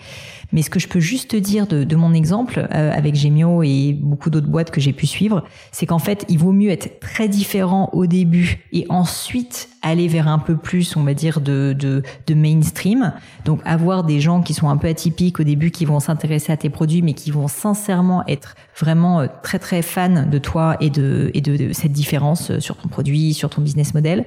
Mais 0.51 0.63
ce 0.63 0.69
que 0.71 0.79
je 0.79 0.88
peux 0.88 1.00
juste 1.00 1.31
te 1.31 1.38
dire 1.38 1.67
de, 1.67 1.83
de 1.83 1.95
mon 1.95 2.12
exemple 2.13 2.67
avec 2.71 3.15
Gemio 3.15 3.62
et 3.62 3.68
beaucoup 3.93 4.29
d'autres 4.29 4.47
boîtes 4.47 4.71
que 4.71 4.81
j'ai 4.81 4.93
pu 4.93 5.07
suivre, 5.07 5.43
c'est 5.71 5.85
qu'en 5.85 5.99
fait, 5.99 6.25
il 6.29 6.38
vaut 6.38 6.51
mieux 6.51 6.69
être 6.69 6.99
très 6.99 7.27
différent 7.27 7.89
au 7.93 8.05
début 8.05 8.65
et 8.71 8.85
ensuite 8.89 9.69
aller 9.81 10.07
vers 10.07 10.27
un 10.27 10.39
peu 10.39 10.57
plus, 10.57 10.95
on 10.95 11.03
va 11.03 11.13
dire, 11.13 11.41
de, 11.41 11.75
de, 11.77 12.03
de 12.27 12.33
mainstream. 12.33 13.13
Donc 13.45 13.61
avoir 13.65 14.03
des 14.03 14.19
gens 14.19 14.41
qui 14.41 14.53
sont 14.53 14.69
un 14.69 14.77
peu 14.77 14.88
atypiques 14.88 15.39
au 15.39 15.43
début, 15.43 15.71
qui 15.71 15.85
vont 15.85 15.99
s'intéresser 15.99 16.51
à 16.51 16.57
tes 16.57 16.69
produits, 16.69 17.01
mais 17.01 17.13
qui 17.13 17.31
vont 17.31 17.47
sincèrement 17.47 18.25
être 18.27 18.55
vraiment 18.77 19.21
euh, 19.21 19.27
très 19.43 19.59
très 19.59 19.81
fans 19.81 20.25
de 20.25 20.38
toi 20.38 20.77
et 20.79 20.89
de, 20.89 21.31
et 21.33 21.41
de, 21.41 21.73
cette 21.73 21.91
différence 21.91 22.51
euh, 22.51 22.59
sur 22.59 22.75
ton 22.77 22.89
produit, 22.89 23.33
sur 23.33 23.49
ton 23.49 23.61
business 23.61 23.93
model 23.93 24.25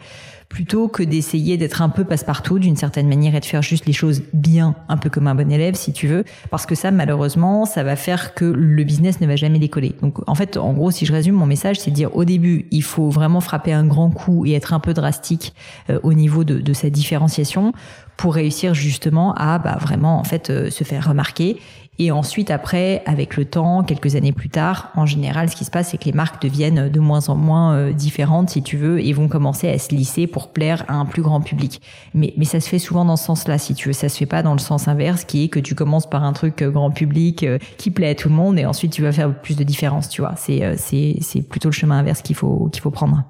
plutôt 0.53 0.87
que 0.87 1.03
d'essayer 1.03 1.57
d'être 1.57 1.81
un 1.81 1.89
peu 1.89 2.05
passe-partout 2.05 2.59
d'une 2.59 2.77
certaine 2.77 3.09
manière 3.09 3.35
et 3.35 3.41
de 3.41 3.45
faire 3.47 3.63
juste 3.63 3.87
les 3.87 3.95
choses 3.95 4.23
bien, 4.35 4.75
un 4.91 4.99
peu 4.99 5.09
comme 5.09 5.27
un 5.27 5.35
bon 5.35 5.51
élève 5.51 5.77
si 5.77 5.95
tu 5.95 6.09
veux, 6.09 6.25
parce 6.51 6.67
que 6.67 6.75
ça 6.75 6.91
malheureusement 6.91 7.65
ça 7.65 7.83
va 7.83 7.97
faire 7.97 8.35
que 8.35 8.45
le 8.45 8.85
business 8.85 9.23
ne 9.23 9.27
va 9.27 9.37
jamais 9.37 9.59
décoller. 9.59 9.95
Donc 10.03 10.19
en 10.29 10.35
fait 10.35 10.59
en 10.59 10.75
gros 10.75 10.91
si 10.91 11.07
je 11.07 11.13
résume 11.15 11.37
mon 11.37 11.47
message 11.47 11.81
c'est 11.81 11.91
de 11.91 11.97
dire 11.97 12.15
au 12.15 12.27
début 12.27 12.67
il 12.71 12.83
faut 12.83 13.09
vraiment 13.09 13.41
frapper 13.41 13.73
un 13.73 13.87
grand 13.87 14.11
coup 14.11 14.45
et 14.45 14.53
être 14.53 14.75
un 14.75 14.81
peu 14.81 14.93
drastique 14.93 15.55
euh, 15.89 15.99
au 16.03 16.13
niveau 16.13 16.45
de, 16.45 16.59
de 16.59 16.73
sa 16.75 16.91
différenciation 16.91 17.73
pour 18.19 18.35
réussir 18.35 18.75
justement 18.75 19.35
à 19.35 19.59
bah, 19.59 19.79
vraiment 19.81 20.19
en 20.19 20.25
fait 20.25 20.51
euh, 20.51 20.71
se 20.71 20.85
faire 20.85 21.09
remarquer 21.09 21.59
et 22.03 22.11
ensuite, 22.11 22.51
après, 22.51 23.03
avec 23.07 23.37
le 23.37 23.45
temps, 23.45 23.83
quelques 23.83 24.17
années 24.17 24.33
plus 24.33 24.49
tard, 24.49 24.91
en 24.97 25.07
général, 25.07 25.49
ce 25.49 25.57
qui 25.57 25.65
se 25.65 25.71
passe, 25.71 25.91
c'est 25.91 25.99
que 25.99 26.05
les 26.07 26.13
marques 26.13 26.43
deviennent 26.43 26.89
de 26.89 27.01
moins 27.01 27.29
en 27.29 27.37
moins 27.37 27.75
euh, 27.75 27.93
différentes, 27.93 28.51
si 28.51 28.63
tu 28.63 28.77
veux, 28.77 29.01
et 29.01 29.13
vont 29.13 29.29
commencer 29.29 29.69
à 29.69 29.79
se 29.79 29.95
lisser 29.95 30.27
pour 30.27 30.53
plaire 30.53 30.85
à 30.89 30.95
un 30.95 31.07
plus 31.07 31.23
grand 31.23 31.41
public. 31.41 31.81
Mais, 32.15 32.35
mais 32.37 32.45
ça 32.45 32.61
se 32.61 32.69
fait 32.69 32.79
souvent 32.79 33.05
dans 33.05 33.17
ce 33.17 33.25
sens-là, 33.25 33.59
si 33.59 33.75
tu 33.75 33.89
veux. 33.89 33.93
Ça 33.93 34.09
se 34.09 34.19
fait 34.19 34.27
pas 34.27 34.43
dans 34.43 34.53
le 34.53 34.59
sens 34.59 34.89
inverse, 34.89 35.25
qui 35.25 35.45
est 35.45 35.49
que 35.49 35.61
tu 35.61 35.75
commences 35.75 36.09
par 36.09 36.25
un 36.25 36.33
truc 36.33 36.63
euh, 36.63 36.71
grand 36.71 36.91
public 36.91 37.43
euh, 37.43 37.59
qui 37.79 37.91
plaît 37.91 38.11
à 38.11 38.15
tout 38.15 38.29
le 38.29 38.35
monde, 38.35 38.59
et 38.59 38.67
ensuite 38.67 38.93
tu 38.93 39.03
vas 39.03 39.13
faire 39.13 39.33
plus 39.33 39.57
de 39.57 39.65
différence, 39.65 40.09
tu 40.09 40.23
vois. 40.23 40.35
C'est, 40.37 40.77
c'est, 40.77 41.17
c'est 41.21 41.43
plutôt 41.43 41.69
le 41.69 41.75
chemin 41.75 41.99
inverse 41.99 42.23
qu'il 42.23 42.37
faut, 42.37 42.69
qu'il 42.73 42.83
faut 42.83 42.91
prendre. 42.91 43.23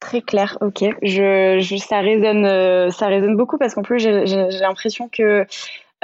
Très 0.00 0.20
clair, 0.20 0.58
ok. 0.60 0.84
Je, 1.02 1.58
je, 1.60 1.76
ça 1.76 2.00
résonne, 2.00 2.44
ça 2.92 3.06
résonne 3.06 3.36
beaucoup 3.36 3.56
parce 3.58 3.74
qu'en 3.74 3.82
plus 3.82 3.98
j'ai, 3.98 4.26
j'ai 4.26 4.58
l'impression 4.60 5.08
que 5.10 5.46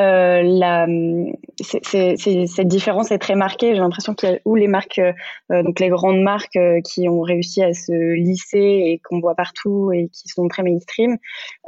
euh, 0.03 1.33
cette 1.61 2.69
différence 2.69 3.11
est 3.11 3.19
très 3.19 3.35
marquée. 3.35 3.75
J'ai 3.75 3.81
l'impression 3.81 4.15
qu'il 4.15 4.31
y 4.31 4.33
a 4.33 4.39
où 4.45 4.55
les 4.55 4.69
marques, 4.69 4.99
euh, 4.99 5.63
les 5.79 5.89
grandes 5.89 6.21
marques 6.21 6.57
euh, 6.57 6.81
qui 6.81 7.09
ont 7.09 7.21
réussi 7.21 7.63
à 7.63 7.73
se 7.73 7.93
lisser 8.15 8.59
et 8.59 9.01
qu'on 9.05 9.21
voit 9.21 9.35
partout 9.35 9.93
et 9.93 10.09
qui 10.09 10.29
sont 10.29 10.49
très 10.49 10.63
mainstream. 10.63 11.19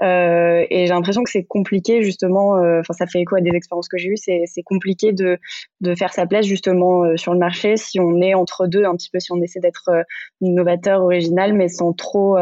et 0.02 0.66
j'ai 0.86 0.92
l'impression 0.92 1.22
que 1.22 1.30
c'est 1.30 1.44
compliqué 1.44 2.02
justement. 2.02 2.52
Enfin, 2.80 2.92
ça 2.92 3.06
fait 3.06 3.20
écho 3.20 3.36
à 3.36 3.40
des 3.40 3.54
expériences 3.54 3.88
que 3.88 3.98
j'ai 3.98 4.08
eues. 4.08 4.16
C'est, 4.16 4.42
c'est 4.46 4.62
compliqué 4.62 5.12
de, 5.12 5.38
de 5.80 5.94
faire 5.94 6.12
sa 6.12 6.26
place 6.26 6.46
justement 6.46 7.16
sur 7.16 7.32
le 7.32 7.38
marché 7.38 7.76
si 7.76 8.00
on 8.00 8.20
est 8.20 8.34
entre 8.34 8.66
deux 8.66 8.84
un 8.84 8.96
petit 8.96 9.10
peu, 9.10 9.20
si 9.20 9.32
on 9.32 9.40
essaie 9.42 9.60
d'être 9.60 9.90
innovateur, 10.40 11.02
original, 11.02 11.52
mais 11.54 11.68
sans 11.68 11.92
trop 11.92 12.36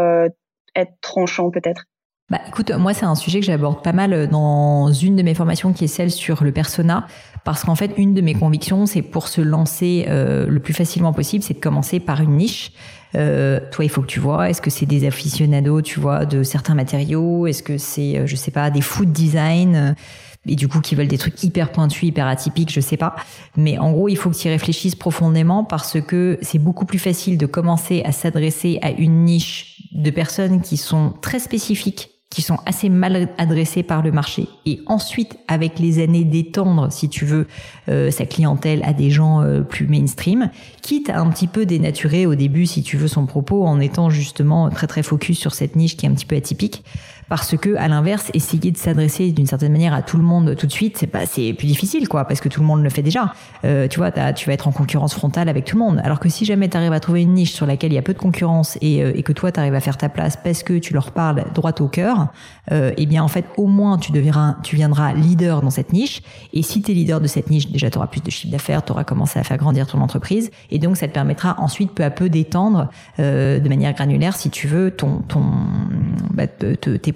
être 0.74 0.92
tranchant 1.00 1.50
peut-être. 1.50 1.84
Bah, 2.32 2.40
écoute, 2.48 2.70
moi, 2.70 2.94
c'est 2.94 3.04
un 3.04 3.14
sujet 3.14 3.40
que 3.40 3.44
j'aborde 3.44 3.82
pas 3.82 3.92
mal 3.92 4.26
dans 4.26 4.90
une 4.90 5.16
de 5.16 5.22
mes 5.22 5.34
formations 5.34 5.74
qui 5.74 5.84
est 5.84 5.86
celle 5.86 6.10
sur 6.10 6.42
le 6.42 6.50
persona. 6.50 7.06
Parce 7.44 7.62
qu'en 7.62 7.74
fait, 7.74 7.92
une 7.98 8.14
de 8.14 8.22
mes 8.22 8.32
convictions, 8.32 8.86
c'est 8.86 9.02
pour 9.02 9.28
se 9.28 9.42
lancer 9.42 10.06
euh, 10.08 10.46
le 10.46 10.58
plus 10.58 10.72
facilement 10.72 11.12
possible, 11.12 11.44
c'est 11.44 11.52
de 11.52 11.60
commencer 11.60 12.00
par 12.00 12.22
une 12.22 12.38
niche. 12.38 12.72
Euh, 13.16 13.60
toi, 13.70 13.84
il 13.84 13.90
faut 13.90 14.00
que 14.00 14.06
tu 14.06 14.18
vois, 14.18 14.48
est-ce 14.48 14.62
que 14.62 14.70
c'est 14.70 14.86
des 14.86 15.06
aficionados, 15.06 15.82
tu 15.82 16.00
vois, 16.00 16.24
de 16.24 16.42
certains 16.42 16.74
matériaux 16.74 17.46
Est-ce 17.46 17.62
que 17.62 17.76
c'est, 17.76 18.16
euh, 18.16 18.26
je 18.26 18.34
sais 18.34 18.50
pas, 18.50 18.70
des 18.70 18.80
food 18.80 19.12
design 19.12 19.94
et 20.46 20.56
du 20.56 20.66
coup 20.68 20.80
qui 20.80 20.94
veulent 20.94 21.08
des 21.08 21.18
trucs 21.18 21.40
hyper 21.44 21.70
pointus, 21.70 22.02
hyper 22.02 22.26
atypiques, 22.26 22.72
je 22.72 22.80
sais 22.80 22.96
pas. 22.96 23.14
Mais 23.58 23.76
en 23.76 23.92
gros, 23.92 24.08
il 24.08 24.16
faut 24.16 24.30
que 24.30 24.36
tu 24.36 24.48
y 24.48 24.50
réfléchisses 24.50 24.96
profondément 24.96 25.64
parce 25.64 26.00
que 26.00 26.38
c'est 26.40 26.58
beaucoup 26.58 26.86
plus 26.86 26.98
facile 26.98 27.36
de 27.36 27.44
commencer 27.44 28.02
à 28.06 28.10
s'adresser 28.10 28.78
à 28.80 28.90
une 28.90 29.26
niche 29.26 29.82
de 29.92 30.10
personnes 30.10 30.62
qui 30.62 30.78
sont 30.78 31.12
très 31.20 31.38
spécifiques 31.38 32.11
qui 32.32 32.42
sont 32.42 32.58
assez 32.66 32.88
mal 32.88 33.28
adressés 33.38 33.82
par 33.82 34.02
le 34.02 34.10
marché. 34.10 34.48
Et 34.64 34.80
ensuite, 34.86 35.38
avec 35.48 35.78
les 35.78 36.02
années, 36.02 36.24
d'étendre, 36.24 36.90
si 36.90 37.08
tu 37.08 37.24
veux, 37.24 37.46
euh, 37.88 38.10
sa 38.10 38.24
clientèle 38.24 38.82
à 38.84 38.92
des 38.92 39.10
gens 39.10 39.42
euh, 39.42 39.60
plus 39.60 39.86
mainstream, 39.86 40.50
quitte 40.80 41.10
à 41.10 41.20
un 41.20 41.28
petit 41.30 41.46
peu 41.46 41.66
dénaturer 41.66 42.26
au 42.26 42.34
début, 42.34 42.66
si 42.66 42.82
tu 42.82 42.96
veux, 42.96 43.08
son 43.08 43.26
propos 43.26 43.64
en 43.66 43.80
étant 43.80 44.10
justement 44.10 44.70
très 44.70 44.86
très 44.86 45.02
focus 45.02 45.38
sur 45.38 45.54
cette 45.54 45.76
niche 45.76 45.96
qui 45.96 46.06
est 46.06 46.08
un 46.08 46.14
petit 46.14 46.26
peu 46.26 46.36
atypique 46.36 46.84
parce 47.32 47.56
que 47.56 47.76
à 47.76 47.88
l'inverse 47.88 48.30
essayer 48.34 48.72
de 48.72 48.76
s'adresser 48.76 49.32
d'une 49.32 49.46
certaine 49.46 49.72
manière 49.72 49.94
à 49.94 50.02
tout 50.02 50.18
le 50.18 50.22
monde 50.22 50.54
tout 50.54 50.66
de 50.66 50.72
suite 50.72 50.98
c'est 50.98 51.06
pas 51.06 51.24
c'est 51.24 51.54
plus 51.54 51.66
difficile 51.66 52.06
quoi 52.06 52.26
parce 52.26 52.42
que 52.42 52.50
tout 52.50 52.60
le 52.60 52.66
monde 52.66 52.82
le 52.82 52.90
fait 52.90 53.00
déjà. 53.00 53.32
Euh, 53.64 53.88
tu 53.88 54.00
vois 54.00 54.10
tu 54.34 54.46
vas 54.46 54.52
être 54.52 54.68
en 54.68 54.70
concurrence 54.72 55.14
frontale 55.14 55.48
avec 55.48 55.64
tout 55.64 55.76
le 55.76 55.82
monde. 55.82 56.02
Alors 56.04 56.20
que 56.20 56.28
si 56.28 56.44
jamais 56.44 56.68
tu 56.68 56.76
arrives 56.76 56.92
à 56.92 57.00
trouver 57.00 57.22
une 57.22 57.32
niche 57.32 57.52
sur 57.52 57.64
laquelle 57.64 57.90
il 57.90 57.94
y 57.94 57.98
a 57.98 58.02
peu 58.02 58.12
de 58.12 58.18
concurrence 58.18 58.76
et, 58.82 59.02
euh, 59.02 59.18
que 59.22 59.32
toi 59.32 59.50
tu 59.50 59.60
arrives 59.60 59.74
à 59.74 59.80
faire 59.80 59.96
ta 59.96 60.10
place 60.10 60.36
parce 60.36 60.62
que 60.62 60.78
tu 60.78 60.92
leur 60.92 61.10
parles 61.12 61.46
droit 61.54 61.72
au 61.80 61.88
cœur 61.88 62.26
euh, 62.70 62.92
eh 62.98 63.06
bien 63.06 63.22
en 63.22 63.28
fait 63.28 63.46
au 63.56 63.66
moins 63.66 63.96
tu 63.96 64.12
deviendras 64.12 64.56
viendras 64.70 65.14
leader 65.14 65.62
dans 65.62 65.70
cette 65.70 65.94
niche. 65.94 66.20
Et 66.52 66.62
si 66.62 66.82
tu 66.82 66.90
es 66.90 66.94
leader 66.94 67.18
de 67.22 67.28
cette 67.28 67.48
niche 67.48 67.70
déjà 67.70 67.88
tu 67.88 67.96
auras 67.96 68.08
plus 68.08 68.20
de 68.20 68.30
chiffre 68.30 68.52
d'affaires 68.52 68.84
tu 68.84 68.92
auras 68.92 69.04
commencé 69.04 69.38
à 69.38 69.42
faire 69.42 69.56
grandir 69.56 69.86
ton 69.86 70.02
entreprise. 70.02 70.50
Et 70.70 70.78
donc 70.78 70.98
ça 70.98 71.08
te 71.08 71.14
permettra 71.14 71.54
ensuite 71.58 71.92
peu 71.92 72.04
à 72.04 72.10
peu 72.10 72.28
d'étendre 72.28 72.90
euh, 73.20 73.58
de 73.58 73.68
manière 73.70 73.94
granulaire 73.94 74.36
si 74.36 74.50
tu 74.50 74.66
veux 74.66 74.90
ton 74.90 75.22
ton 75.28 75.44
bah, 76.34 76.46
tes 76.46 77.12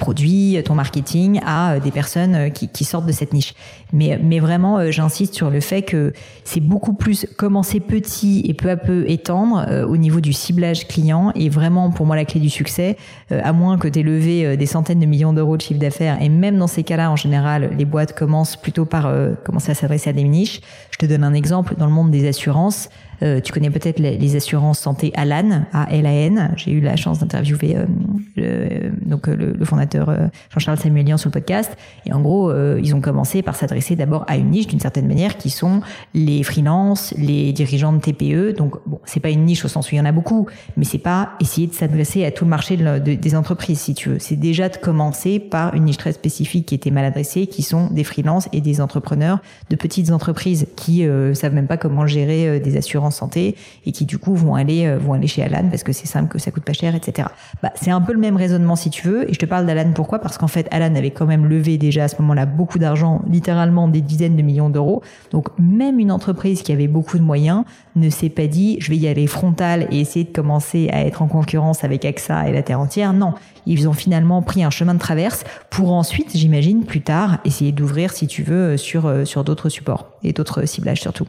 ton 0.65 0.75
marketing 0.75 1.41
à 1.45 1.73
euh, 1.73 1.81
des 1.81 1.91
personnes 1.91 2.35
euh, 2.35 2.49
qui, 2.49 2.85
sortent 2.85 3.07
de 3.07 3.13
cette 3.13 3.33
niche. 3.33 3.55
Mais, 3.93 4.19
mais 4.23 4.41
vraiment, 4.41 4.79
euh, 4.79 4.91
j'insiste 4.91 5.35
sur 5.35 5.51
le 5.51 5.61
fait 5.61 5.83
que 5.83 6.13
c'est 6.45 6.61
beaucoup 6.61 6.93
plus 6.93 7.27
commencer 7.37 7.81
petit 7.81 8.43
et 8.47 8.55
peu 8.55 8.71
à 8.71 8.77
peu 8.77 9.05
étendre 9.09 9.67
au 9.89 9.97
niveau 9.97 10.21
du 10.21 10.33
ciblage 10.33 10.87
client 10.87 11.33
et 11.35 11.49
vraiment 11.49 11.91
pour 11.91 12.07
moi 12.07 12.17
la 12.17 12.25
clé 12.25 12.41
du 12.41 12.51
succès, 12.51 12.97
à 13.31 13.53
moins 13.53 13.79
que 13.79 13.89
tu 13.89 14.03
levé 14.03 14.57
des 14.57 14.67
centaines 14.67 15.01
de 15.01 15.07
millions 15.07 15.33
d'euros 15.33 15.57
de 15.57 15.63
chiffre 15.63 15.81
d'affaires 15.81 16.19
et 16.21 16.29
même 16.29 16.59
dans 16.59 16.67
ces 16.67 16.83
cas-là, 16.83 17.11
en 17.11 17.17
général, 17.17 17.71
les 17.77 17.85
boîtes 17.85 18.17
commencent 18.17 18.57
plutôt 18.57 18.85
par 18.85 19.13
commencer 19.45 19.73
à 19.73 19.75
s'adresser 19.75 20.11
à 20.11 20.13
des 20.13 20.25
niches. 20.25 20.61
Je 20.91 20.99
te 20.99 21.07
donne 21.07 21.25
un 21.25 21.35
exemple 21.35 21.75
dans 21.77 21.87
le 21.87 21.93
monde 21.93 22.11
des 22.11 22.29
assurances. 22.29 22.89
Euh, 23.23 23.41
tu 23.41 23.53
connais 23.53 23.71
peut-être 23.71 23.99
les, 23.99 24.37
assurances 24.37 24.81
santé 24.81 25.13
Alan, 25.15 25.65
A-L-A-N. 25.73 26.53
J'ai 26.57 26.73
eu 26.73 26.81
la 26.81 26.97
chance 26.97 27.21
d'interviewer 27.21 27.77
euh, 27.77 27.87
le, 28.37 28.91
donc 29.09 29.29
euh, 29.29 29.55
le, 29.59 29.65
fondateur 29.65 30.15
Jean-Charles 30.51 30.79
Samuelian 30.79 31.17
sur 31.17 31.29
le 31.29 31.33
podcast. 31.33 31.77
Et 32.05 32.13
en 32.13 32.21
gros, 32.21 32.53
ils 32.77 32.95
ont 32.95 33.01
commencé 33.01 33.43
par 33.43 33.57
s'adresser 33.57 33.97
d'abord 33.97 34.25
à 34.29 34.37
une 34.37 34.51
niche 34.51 34.67
d'une 34.67 34.81
certaine 34.81 35.07
manière, 35.07 35.37
qui 35.37 35.51
sont 35.51 35.81
les 36.15 36.43
freelances, 36.43 37.15
les 37.17 37.53
dirigeants 37.53 37.93
de 37.93 38.01
TPE. 38.01 38.57
Donc 38.57 38.77
bon, 38.87 39.01
c'est 39.05 39.21
pas 39.21 39.31
une 39.31 39.45
niche 39.45 39.65
au 39.65 39.69
sens 39.69 39.91
où 39.91 39.95
il 39.95 39.99
y 39.99 40.01
en 40.01 40.05
a 40.05 40.13
beaucoup, 40.13 40.47
mais 40.77 40.85
c'est 40.85 40.99
pas 40.99 41.31
essayer 41.41 41.67
de 41.67 41.75
s'adresser 41.75 42.25
à 42.25 42.31
tout 42.31 42.45
le 42.45 42.51
marché 42.51 42.77
des 42.77 43.35
entreprises, 43.37 43.81
si 43.81 43.95
tu 43.95 44.11
veux. 44.11 44.19
C'est 44.19 44.37
déjà 44.37 44.69
de 44.69 44.77
commencer 44.77 45.39
par 45.39 45.75
une 45.75 45.85
niche 45.85 45.99
très 45.99 46.13
spécifique 46.13 46.67
qui 46.67 46.75
était 46.75 46.91
mal 46.91 47.05
adressée, 47.05 47.47
qui 47.47 47.63
sont 47.63 47.89
des 47.91 48.05
freelances 48.05 48.49
et 48.53 48.61
des 48.61 48.81
entrepreneurs 48.81 49.41
de 49.71 49.77
petites 49.77 50.11
entreprises 50.11 50.67
qui 50.77 51.07
euh, 51.07 51.35
savent 51.35 51.55
même 51.55 51.67
pas 51.67 51.77
comment 51.77 52.07
gérer 52.07 52.61
des 52.61 52.77
assurances 52.77 53.06
en 53.07 53.11
santé 53.11 53.57
et 53.85 53.93
qui 53.93 54.05
du 54.05 54.19
coup 54.19 54.35
vont 54.35 54.55
aller 54.55 54.87
euh, 54.87 54.99
vont 54.99 55.13
aller 55.13 55.27
chez 55.27 55.43
Alan 55.43 55.69
parce 55.69 55.83
que 55.83 55.93
c'est 55.93 56.07
simple 56.07 56.29
que 56.29 56.39
ça 56.39 56.51
coûte 56.51 56.65
pas 56.65 56.73
cher, 56.73 56.95
etc. 56.95 57.29
Bah, 57.63 57.73
c'est 57.75 57.91
un 57.91 58.01
peu 58.01 58.13
le 58.13 58.19
même 58.19 58.37
raisonnement 58.37 58.77
si 58.77 58.91
tu 58.91 59.07
veux. 59.07 59.29
Et 59.31 59.33
je 59.33 59.39
te 59.39 59.47
parle 59.47 59.67
d'Alan 59.67 59.93
pourquoi? 59.95 60.19
Parce 60.19 60.39
qu'en 60.39 60.49
fait, 60.49 60.69
Alan 60.71 60.95
avait 60.95 61.11
quand 61.11 61.27
même 61.27 61.47
levé 61.47 61.79
déjà 61.79 62.05
à 62.05 62.09
ce 62.09 62.21
moment-là 62.21 62.47
beaucoup 62.47 62.79
d'argent, 62.79 63.23
littéralement 63.29 63.89
des 63.89 64.01
dizaines 64.01 64.37
de 64.37 64.43
millions 64.43 64.71
d'euros. 64.71 65.03
Donc 65.31 65.49
même 65.59 65.99
une 65.99 66.13
entreprise 66.13 66.63
qui 66.63 66.73
avait 66.73 66.89
beaucoup 66.89 67.19
de 67.19 67.23
moyens 67.23 67.65
ne 67.95 68.11
s'est 68.11 68.29
pas 68.29 68.47
dit 68.47 68.77
je 68.81 68.91
vais 68.91 68.97
y 68.97 69.09
aller 69.09 69.27
frontal 69.27 69.87
et 69.91 70.01
essayer 70.01 70.25
de 70.25 70.33
commencer 70.33 70.89
à 70.93 71.05
être 71.05 71.23
en 71.23 71.29
concurrence 71.29 71.85
avec 71.85 72.05
AXA 72.05 72.49
et 72.49 72.53
la 72.53 72.63
terre 72.63 72.81
entière. 72.81 73.13
Non, 73.13 73.35
ils 73.67 73.89
ont 73.89 73.93
finalement 73.93 74.43
pris 74.43 74.65
un 74.65 74.71
chemin 74.71 74.95
de 74.95 74.99
traverse 74.99 75.45
pour 75.71 75.93
ensuite, 75.93 76.37
j'imagine, 76.37 76.85
plus 76.85 77.03
tard, 77.03 77.39
essayer 77.45 77.73
d'ouvrir, 77.73 78.13
si 78.13 78.27
tu 78.27 78.43
veux, 78.43 78.77
sur, 78.77 79.07
euh, 79.07 79.25
sur 79.25 79.45
d'autres 79.45 79.69
supports 79.69 80.11
et 80.23 80.33
d'autres 80.33 80.67
ciblages 80.67 81.01
surtout. 81.01 81.27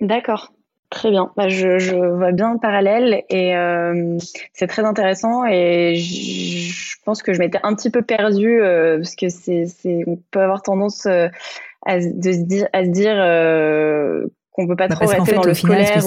D'accord. 0.00 0.52
Très 0.92 1.10
bien. 1.10 1.32
Bah, 1.38 1.48
je, 1.48 1.78
je, 1.78 1.96
vois 1.96 2.32
bien 2.32 2.52
le 2.52 2.58
parallèle 2.58 3.24
et 3.30 3.56
euh, 3.56 4.18
c'est 4.52 4.66
très 4.66 4.84
intéressant 4.84 5.46
et 5.46 5.94
je, 5.96 6.96
pense 7.06 7.22
que 7.22 7.32
je 7.32 7.38
m'étais 7.38 7.58
un 7.62 7.74
petit 7.74 7.88
peu 7.88 8.02
perdue 8.02 8.60
euh, 8.60 8.98
parce 8.98 9.16
que 9.16 9.30
c'est, 9.30 9.64
c'est, 9.66 10.04
on 10.06 10.18
peut 10.30 10.40
avoir 10.40 10.60
tendance 10.60 11.06
euh, 11.06 11.28
à, 11.86 11.98
de 11.98 12.32
se 12.32 12.44
dire, 12.44 12.68
à 12.74 12.84
se 12.84 12.90
dire 12.90 13.16
qu'on 14.52 14.66
peut 14.66 14.76
pas 14.76 14.88
bah, 14.88 14.96
trop 14.96 15.06
rester 15.06 15.32
dans 15.32 15.42
le 15.42 15.54
scolaire. 15.54 15.98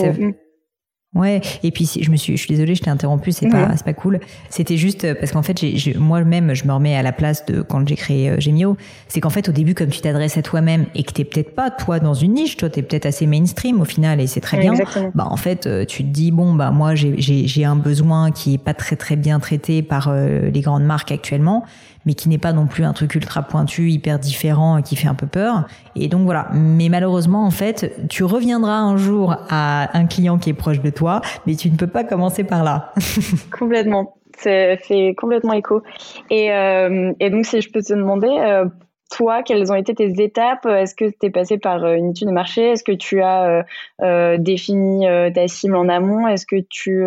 Ouais, 1.15 1.39
et 1.63 1.71
puis 1.71 1.89
je 1.99 2.11
me 2.11 2.17
suis, 2.17 2.35
je 2.35 2.41
suis 2.41 2.53
désolée, 2.53 2.75
je 2.75 2.81
t'ai 2.81 2.89
interrompu, 2.89 3.31
c'est 3.31 3.47
pas, 3.47 3.75
c'est 3.77 3.85
pas 3.85 3.93
cool. 3.93 4.19
C'était 4.49 4.75
juste 4.75 5.13
parce 5.13 5.31
qu'en 5.31 5.43
fait, 5.43 5.63
moi-même, 5.97 6.53
je 6.53 6.65
me 6.65 6.73
remets 6.73 6.95
à 6.95 7.03
la 7.03 7.13
place 7.13 7.45
de 7.45 7.61
quand 7.61 7.87
j'ai 7.87 7.95
créé 7.95 8.29
euh, 8.29 8.39
Gemio. 8.39 8.75
C'est 9.07 9.21
qu'en 9.21 9.29
fait, 9.29 9.47
au 9.47 9.53
début, 9.53 9.73
comme 9.73 9.89
tu 9.89 10.01
t'adresses 10.01 10.37
à 10.37 10.41
toi-même 10.41 10.87
et 10.93 11.03
que 11.03 11.13
t'es 11.13 11.23
peut-être 11.23 11.55
pas 11.55 11.71
toi 11.71 11.99
dans 11.99 12.13
une 12.13 12.33
niche, 12.33 12.57
toi 12.57 12.69
t'es 12.69 12.81
peut-être 12.81 13.05
assez 13.05 13.27
mainstream 13.27 13.79
au 13.79 13.85
final 13.85 14.19
et 14.19 14.27
c'est 14.27 14.41
très 14.41 14.57
bien. 14.57 14.73
Bah 15.13 15.27
en 15.29 15.37
fait, 15.37 15.67
euh, 15.67 15.85
tu 15.85 16.03
te 16.03 16.09
dis 16.09 16.31
bon 16.31 16.53
bah 16.53 16.71
moi 16.71 16.95
j'ai, 16.95 17.15
j'ai, 17.17 17.47
j'ai 17.47 17.63
un 17.63 17.77
besoin 17.77 18.31
qui 18.31 18.55
est 18.55 18.57
pas 18.57 18.73
très 18.73 18.97
très 18.97 19.15
bien 19.15 19.39
traité 19.39 19.81
par 19.81 20.09
euh, 20.09 20.49
les 20.49 20.61
grandes 20.61 20.83
marques 20.83 21.11
actuellement 21.11 21.63
mais 22.05 22.13
qui 22.13 22.29
n'est 22.29 22.37
pas 22.37 22.53
non 22.53 22.67
plus 22.67 22.83
un 22.83 22.93
truc 22.93 23.15
ultra 23.15 23.41
pointu, 23.43 23.89
hyper 23.89 24.19
différent, 24.19 24.81
qui 24.81 24.95
fait 24.95 25.07
un 25.07 25.15
peu 25.15 25.27
peur. 25.27 25.65
Et 25.95 26.07
donc 26.07 26.23
voilà. 26.23 26.47
Mais 26.53 26.89
malheureusement, 26.89 27.45
en 27.45 27.51
fait, 27.51 28.07
tu 28.09 28.23
reviendras 28.23 28.77
un 28.77 28.97
jour 28.97 29.35
à 29.49 29.97
un 29.97 30.05
client 30.05 30.37
qui 30.37 30.49
est 30.49 30.53
proche 30.53 30.81
de 30.81 30.89
toi, 30.89 31.21
mais 31.45 31.55
tu 31.55 31.69
ne 31.69 31.77
peux 31.77 31.87
pas 31.87 32.03
commencer 32.03 32.43
par 32.43 32.63
là. 32.63 32.93
complètement. 33.57 34.15
C'est 34.37 34.77
fait 34.77 35.15
complètement 35.15 35.53
écho. 35.53 35.81
Et, 36.29 36.51
euh, 36.51 37.13
et 37.19 37.29
donc, 37.29 37.45
si 37.45 37.61
je 37.61 37.71
peux 37.71 37.81
te 37.81 37.93
demander, 37.93 38.27
euh, 38.27 38.65
toi, 39.11 39.43
quelles 39.43 39.71
ont 39.71 39.75
été 39.75 39.93
tes 39.93 40.21
étapes? 40.21 40.65
Est-ce 40.65 40.95
que 40.95 41.05
tu 41.05 41.27
es 41.27 41.29
passé 41.29 41.57
par 41.57 41.83
euh, 41.83 41.95
une 41.95 42.11
étude 42.11 42.27
de 42.27 42.33
marché? 42.33 42.71
Est-ce 42.71 42.83
que 42.83 42.91
tu 42.91 43.21
as 43.21 43.43
euh, 43.43 43.63
euh, 44.01 44.37
défini 44.37 45.05
ta 45.33 45.47
cible 45.47 45.75
en 45.75 45.89
amont? 45.89 46.27
Est-ce 46.27 46.45
que 46.45 46.57
tu, 46.69 47.05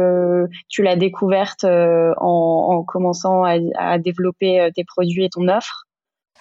tu 0.68 0.82
l'as 0.82 0.96
découverte 0.96 1.64
en, 1.64 2.16
en, 2.20 2.82
commençant 2.84 3.44
à, 3.44 3.56
à, 3.76 3.98
développer 3.98 4.70
tes 4.74 4.84
produits 4.84 5.24
et 5.24 5.28
ton 5.30 5.48
offre? 5.48 5.87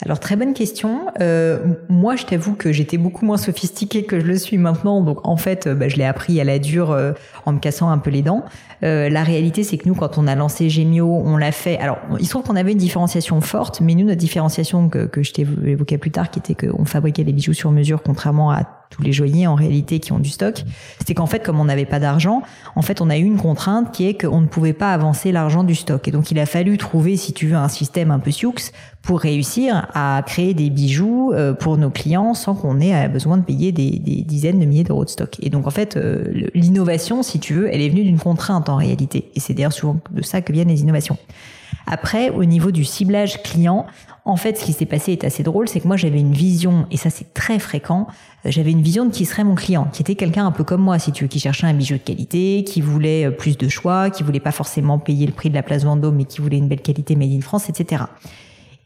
Alors 0.06 0.20
très 0.20 0.36
bonne 0.36 0.54
question. 0.54 1.08
Euh, 1.22 1.58
moi, 1.89 2.16
je 2.16 2.25
t'avoue 2.25 2.54
que 2.54 2.72
j'étais 2.72 2.98
beaucoup 2.98 3.25
moins 3.25 3.38
sophistiquée 3.38 4.04
que 4.04 4.20
je 4.20 4.25
le 4.25 4.38
suis 4.38 4.60
maintenant, 4.60 5.01
donc 5.01 5.27
en 5.27 5.38
fait, 5.38 5.68
bah, 5.68 5.88
je 5.88 5.96
l'ai 5.96 6.06
appris 6.06 6.39
à 6.39 6.44
la 6.44 6.60
dure 6.60 6.92
euh, 6.92 7.13
en 7.48 7.54
me 7.54 7.60
cassant 7.60 7.89
un 7.89 7.98
peu 7.98 8.12
les 8.12 8.22
dents. 8.22 8.46
Euh, 8.84 9.10
la 9.10 9.24
réalité, 9.24 9.63
c'est 9.63 9.77
que 9.77 9.88
nous, 9.88 9.96
quand 9.96 10.20
on 10.20 10.27
a 10.27 10.36
lancé 10.36 10.70
Gemio, 10.70 11.08
on 11.08 11.36
l'a 11.36 11.51
fait. 11.51 11.80
Alors, 11.80 11.98
il 12.20 12.25
se 12.25 12.30
trouve 12.30 12.44
qu'on 12.44 12.56
avait 12.56 12.74
une 12.74 12.77
différenciation 12.77 13.42
forte, 13.42 13.82
mais 13.82 13.96
nous, 13.96 14.06
notre 14.06 14.20
différenciation 14.20 14.88
que, 14.88 15.08
que 15.08 15.24
je 15.24 15.34
t'évoquais 15.34 15.98
plus 15.98 16.12
tard, 16.12 16.30
qui 16.30 16.39
était 16.39 16.54
qu'on 16.54 16.86
fabriquait 16.86 17.24
des 17.24 17.34
bijoux 17.34 17.54
sur 17.54 17.72
mesure, 17.72 18.04
contrairement 18.04 18.51
à 18.51 18.76
tous 18.89 19.01
les 19.01 19.12
joailliers 19.12 19.48
en 19.48 19.56
réalité 19.56 20.00
qui 20.00 20.12
ont 20.12 20.20
du 20.20 20.29
stock, 20.29 20.63
c'était 21.00 21.13
qu'en 21.13 21.25
fait, 21.25 21.44
comme 21.44 21.60
on 21.60 21.65
n'avait 21.65 21.86
pas 21.86 22.00
d'argent, 22.00 22.41
en 22.75 22.82
fait, 22.82 23.01
on 23.01 23.10
a 23.10 23.17
eu 23.17 23.24
une 23.24 23.38
contrainte 23.38 23.91
qui 23.91 24.08
est 24.08 24.20
qu'on 24.20 24.41
ne 24.41 24.48
pouvait 24.48 24.74
pas 24.74 24.94
avancer 24.94 25.32
l'argent 25.32 25.63
du 25.63 25.75
stock. 25.75 26.08
Et 26.08 26.12
donc, 26.12 26.32
il 26.32 26.39
a 26.39 26.46
fallu 26.46 26.77
trouver, 26.77 27.17
si 27.17 27.34
tu 27.34 27.48
veux, 27.48 27.56
un 27.56 27.70
système 27.70 28.12
un 28.12 28.20
peu 28.20 28.32
sioux 28.32 28.53
pour 29.01 29.20
réussir 29.20 29.88
à 29.94 30.22
créer 30.25 30.53
des 30.53 30.70
bijoux 30.70 31.32
euh, 31.34 31.53
pour 31.53 31.77
nos 31.77 31.89
clients 31.89 32.34
sans 32.34 32.56
qu'on 32.56 32.79
ait 32.79 33.08
besoin 33.08 33.38
de 33.38 33.44
payer 33.44 33.72
des, 33.72 33.89
dizaines 34.00 34.60
de 34.60 34.65
milliers 34.65 34.84
d'euros 34.84 35.06
de 35.06 35.10
stock. 35.10 35.38
Et 35.41 35.50
donc, 35.50 35.67
en 35.67 35.72
fait, 35.72 35.98
euh, 35.98 36.48
l'innovation, 36.53 37.24
si 37.24 37.39
tu 37.39 37.53
veux, 37.53 37.74
elle 37.74 37.82
est 37.82 37.89
venue 37.89 38.03
d'une 38.03 38.20
contrainte 38.20 38.70
en 38.70 38.75
réalité. 38.75 39.32
Et 39.36 39.39
c'est 39.39 39.53
d'ailleurs 39.53 39.74
souvent 39.74 40.00
de 40.12 40.22
ça 40.22 40.41
que 40.41 40.51
viennent 40.51 40.70
les 40.70 40.82
innovations. 40.82 41.17
Après, 41.88 42.29
au 42.29 42.44
niveau 42.44 42.72
du 42.72 42.84
ciblage 42.84 43.41
client, 43.44 43.86
en 44.25 44.36
fait, 44.36 44.58
ce 44.58 44.65
qui 44.65 44.74
s'est 44.74 44.86
passé 44.86 45.13
est 45.13 45.24
assez 45.24 45.41
drôle, 45.41 45.70
c'est 45.70 45.79
que 45.79 45.88
moi 45.88 45.96
j'avais 45.96 46.20
une 46.20 46.34
vision, 46.34 46.86
et 46.91 46.98
ça 46.98 47.10
c'est 47.10 47.34
très 47.34 47.60
fréquent, 47.60 48.08
euh, 48.46 48.51
j'avais 48.51 48.72
une 48.72 48.82
vision 48.82 49.06
de 49.06 49.12
qui 49.12 49.24
serait 49.24 49.46
mon 49.46 49.56
client, 49.56 49.88
qui 49.94 50.01
était 50.01 50.15
quelqu'un 50.15 50.46
un 50.46 50.51
peu 50.51 50.65
comme 50.65 50.82
moi, 50.82 51.00
si 51.00 51.13
tu 51.13 51.24
veux, 51.24 51.29
qui 51.29 51.39
cherchait 51.39 51.65
un 51.65 51.74
bijou 51.74 51.94
de 51.94 52.00
qualité, 52.00 52.65
qui 52.65 52.82
voulait 52.82 53.27
euh, 53.27 53.32
plus 53.32 53.58
de 53.58 53.70
choix, 53.70 54.10
qui 54.10 54.24
voulait 54.24 54.41
pas 54.41 54.51
forcément 54.51 55.00
payer 55.00 55.25
le 55.25 55.32
prix 55.32 55.50
de 55.50 55.56
la 55.56 55.63
place 55.63 55.86
Vendôme, 55.86 56.17
mais 56.17 56.25
qui 56.25 56.41
voulait 56.41 56.58
une 56.58 56.67
belle 56.67 56.82
qualité 56.82 57.15
made 57.15 57.32
in 57.32 57.39
France, 57.39 57.70
etc. 57.70 58.03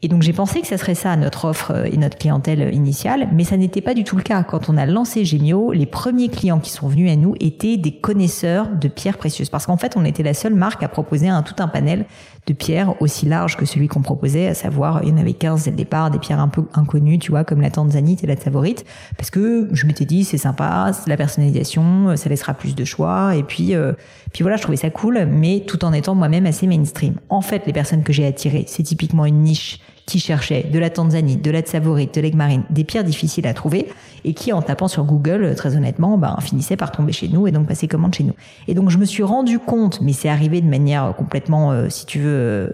Et 0.04 0.08
donc 0.08 0.22
j'ai 0.22 0.32
pensé 0.32 0.60
que 0.60 0.66
ça 0.66 0.78
serait 0.78 0.96
ça 0.96 1.14
notre 1.16 1.44
offre 1.44 1.70
euh, 1.70 1.84
et 1.84 1.96
notre 1.96 2.18
clientèle 2.18 2.74
initiale, 2.74 3.28
mais 3.32 3.44
ça 3.44 3.56
n'était 3.56 3.80
pas 3.80 3.94
du 3.94 4.02
tout 4.02 4.16
le 4.16 4.22
cas. 4.22 4.42
Quand 4.42 4.68
on 4.68 4.76
a 4.76 4.84
lancé 4.84 5.24
Gemio, 5.24 5.70
les 5.72 5.86
premiers 5.86 6.28
clients 6.28 6.58
qui 6.58 6.70
sont 6.70 6.88
venus 6.88 7.10
à 7.10 7.16
nous 7.16 7.34
étaient 7.38 7.76
des 7.76 7.92
connaisseurs 7.92 8.68
de 8.68 8.88
pierres 8.88 9.16
précieuses, 9.16 9.48
parce 9.48 9.66
qu'en 9.66 9.76
fait 9.76 9.96
on 9.96 10.04
était 10.04 10.24
la 10.24 10.34
seule 10.34 10.54
marque 10.54 10.82
à 10.82 10.88
proposer 10.88 11.28
un 11.28 11.42
tout 11.42 11.54
un 11.60 11.68
panel 11.68 12.04
de 12.46 12.52
pierres 12.52 13.00
aussi 13.00 13.26
large 13.26 13.56
que 13.56 13.64
celui 13.64 13.86
qu'on 13.86 14.02
proposait, 14.02 14.48
à 14.48 14.54
savoir 14.54 15.00
il 15.02 15.10
y 15.10 15.12
en 15.12 15.16
avait 15.16 15.32
15 15.32 15.64
dès 15.64 15.70
le 15.70 15.76
départ, 15.76 16.10
des 16.10 16.18
pierres 16.18 16.40
un 16.40 16.48
peu 16.48 16.64
inconnues, 16.74 17.18
tu 17.18 17.30
vois, 17.30 17.44
comme 17.44 17.60
la 17.60 17.70
tanzanite 17.70 18.24
et 18.24 18.26
la 18.26 18.36
favorite, 18.36 18.84
parce 19.16 19.30
que 19.30 19.68
je 19.72 19.86
m'étais 19.86 20.04
dit 20.04 20.24
c'est 20.24 20.38
sympa, 20.38 20.90
c'est 20.92 21.08
la 21.08 21.16
personnalisation, 21.16 22.16
ça 22.16 22.28
laissera 22.28 22.54
plus 22.54 22.74
de 22.74 22.84
choix, 22.84 23.36
et 23.36 23.42
puis 23.42 23.74
euh, 23.74 23.92
puis 24.32 24.42
voilà, 24.42 24.56
je 24.56 24.62
trouvais 24.62 24.76
ça 24.76 24.90
cool, 24.90 25.26
mais 25.26 25.64
tout 25.66 25.84
en 25.84 25.92
étant 25.92 26.14
moi-même 26.14 26.46
assez 26.46 26.66
mainstream. 26.66 27.14
En 27.28 27.42
fait, 27.42 27.62
les 27.66 27.72
personnes 27.72 28.02
que 28.02 28.12
j'ai 28.12 28.26
attirées, 28.26 28.64
c'est 28.66 28.82
typiquement 28.82 29.24
une 29.26 29.42
niche 29.42 29.80
qui 30.12 30.20
cherchait 30.20 30.64
de 30.70 30.78
la 30.78 30.90
Tanzanie, 30.90 31.38
de 31.38 31.50
la 31.50 31.62
Tsavorite, 31.62 32.14
de 32.14 32.20
l'aigle 32.20 32.36
marine, 32.36 32.64
des 32.68 32.84
pierres 32.84 33.02
difficiles 33.02 33.46
à 33.46 33.54
trouver, 33.54 33.88
et 34.26 34.34
qui, 34.34 34.52
en 34.52 34.60
tapant 34.60 34.86
sur 34.86 35.04
Google, 35.04 35.54
très 35.56 35.74
honnêtement, 35.74 36.18
ben, 36.18 36.36
finissait 36.42 36.76
par 36.76 36.92
tomber 36.92 37.12
chez 37.12 37.28
nous 37.28 37.46
et 37.46 37.50
donc 37.50 37.66
passer 37.66 37.88
commande 37.88 38.14
chez 38.14 38.22
nous. 38.22 38.34
Et 38.68 38.74
donc 38.74 38.90
je 38.90 38.98
me 38.98 39.06
suis 39.06 39.22
rendu 39.22 39.58
compte, 39.58 40.02
mais 40.02 40.12
c'est 40.12 40.28
arrivé 40.28 40.60
de 40.60 40.68
manière 40.68 41.14
complètement, 41.16 41.72
euh, 41.72 41.88
si 41.88 42.04
tu 42.04 42.18
veux, 42.18 42.28
euh, 42.28 42.70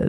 euh, 0.00 0.08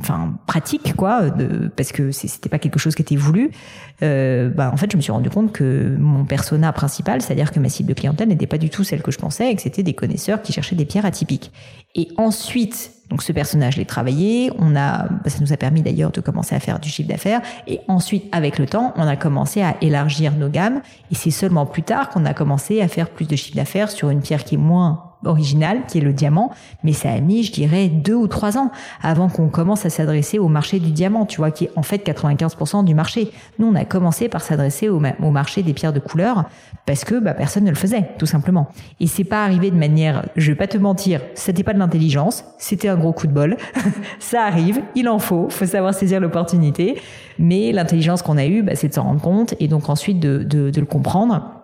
enfin 0.00 0.34
pratique, 0.48 0.96
quoi, 0.96 1.30
de, 1.30 1.68
parce 1.68 1.92
que 1.92 2.10
c'était 2.10 2.48
pas 2.48 2.58
quelque 2.58 2.80
chose 2.80 2.96
qui 2.96 3.02
était 3.02 3.14
voulu. 3.14 3.52
Ben, 4.00 4.70
en 4.72 4.76
fait, 4.76 4.90
je 4.90 4.96
me 4.96 5.02
suis 5.02 5.12
rendu 5.12 5.30
compte 5.30 5.52
que 5.52 5.94
mon 5.96 6.24
persona 6.24 6.72
principal, 6.72 7.22
c'est-à-dire 7.22 7.52
que 7.52 7.60
ma 7.60 7.68
cible 7.68 7.90
de 7.90 7.94
clientèle 7.94 8.26
n'était 8.26 8.48
pas 8.48 8.58
du 8.58 8.70
tout 8.70 8.82
celle 8.82 9.02
que 9.02 9.12
je 9.12 9.18
pensais, 9.18 9.52
et 9.52 9.54
que 9.54 9.62
c'était 9.62 9.84
des 9.84 9.94
connaisseurs 9.94 10.42
qui 10.42 10.52
cherchaient 10.52 10.74
des 10.74 10.84
pierres 10.84 11.06
atypiques. 11.06 11.52
Et 11.94 12.08
ensuite, 12.16 12.90
donc 13.12 13.22
ce 13.22 13.32
personnage, 13.32 13.76
l'ai 13.76 13.84
travaillé. 13.84 14.50
On 14.58 14.74
a, 14.74 15.06
bah, 15.06 15.28
ça 15.28 15.40
nous 15.42 15.52
a 15.52 15.58
permis 15.58 15.82
d'ailleurs 15.82 16.12
de 16.12 16.22
commencer 16.22 16.54
à 16.54 16.60
faire 16.60 16.80
du 16.80 16.88
chiffre 16.88 17.10
d'affaires. 17.10 17.42
Et 17.66 17.80
ensuite, 17.86 18.24
avec 18.32 18.58
le 18.58 18.64
temps, 18.64 18.94
on 18.96 19.06
a 19.06 19.16
commencé 19.16 19.60
à 19.60 19.76
élargir 19.82 20.32
nos 20.32 20.48
gammes. 20.48 20.80
Et 21.10 21.14
c'est 21.14 21.30
seulement 21.30 21.66
plus 21.66 21.82
tard 21.82 22.08
qu'on 22.08 22.24
a 22.24 22.32
commencé 22.32 22.80
à 22.80 22.88
faire 22.88 23.10
plus 23.10 23.28
de 23.28 23.36
chiffre 23.36 23.54
d'affaires 23.54 23.90
sur 23.90 24.08
une 24.08 24.22
pierre 24.22 24.44
qui 24.44 24.54
est 24.54 24.58
moins 24.58 25.11
original, 25.24 25.82
qui 25.86 25.98
est 25.98 26.00
le 26.00 26.12
diamant, 26.12 26.50
mais 26.84 26.92
ça 26.92 27.10
a 27.10 27.20
mis, 27.20 27.42
je 27.42 27.52
dirais, 27.52 27.88
deux 27.88 28.14
ou 28.14 28.26
trois 28.26 28.58
ans 28.58 28.70
avant 29.02 29.28
qu'on 29.28 29.48
commence 29.48 29.86
à 29.86 29.90
s'adresser 29.90 30.38
au 30.38 30.48
marché 30.48 30.78
du 30.78 30.90
diamant, 30.90 31.26
tu 31.26 31.38
vois, 31.38 31.50
qui 31.50 31.64
est 31.64 31.70
en 31.76 31.82
fait 31.82 32.06
95% 32.06 32.84
du 32.84 32.94
marché. 32.94 33.30
Nous, 33.58 33.66
on 33.66 33.74
a 33.74 33.84
commencé 33.84 34.28
par 34.28 34.42
s'adresser 34.42 34.88
au, 34.88 35.00
marché 35.00 35.62
des 35.62 35.72
pierres 35.72 35.92
de 35.92 36.00
couleur 36.00 36.44
parce 36.86 37.04
que 37.04 37.18
bah, 37.18 37.34
personne 37.34 37.64
ne 37.64 37.70
le 37.70 37.76
faisait, 37.76 38.10
tout 38.18 38.26
simplement. 38.26 38.68
Et 39.00 39.06
c'est 39.06 39.24
pas 39.24 39.44
arrivé 39.44 39.70
de 39.70 39.76
manière, 39.76 40.26
je 40.36 40.50
vais 40.50 40.56
pas 40.56 40.66
te 40.66 40.78
mentir, 40.78 41.20
c'était 41.34 41.62
pas 41.62 41.72
de 41.72 41.78
l'intelligence, 41.78 42.44
c'était 42.58 42.88
un 42.88 42.96
gros 42.96 43.12
coup 43.12 43.26
de 43.26 43.32
bol. 43.32 43.56
ça 44.18 44.42
arrive, 44.42 44.80
il 44.94 45.08
en 45.08 45.18
faut, 45.18 45.48
faut 45.48 45.66
savoir 45.66 45.94
saisir 45.94 46.20
l'opportunité. 46.20 47.00
Mais 47.38 47.72
l'intelligence 47.72 48.22
qu'on 48.22 48.36
a 48.36 48.46
eue, 48.46 48.62
bah, 48.62 48.74
c'est 48.74 48.88
de 48.88 48.94
s'en 48.94 49.04
rendre 49.04 49.20
compte 49.20 49.54
et 49.60 49.68
donc 49.68 49.88
ensuite 49.88 50.20
de, 50.20 50.42
de, 50.42 50.70
de 50.70 50.80
le 50.80 50.86
comprendre 50.86 51.61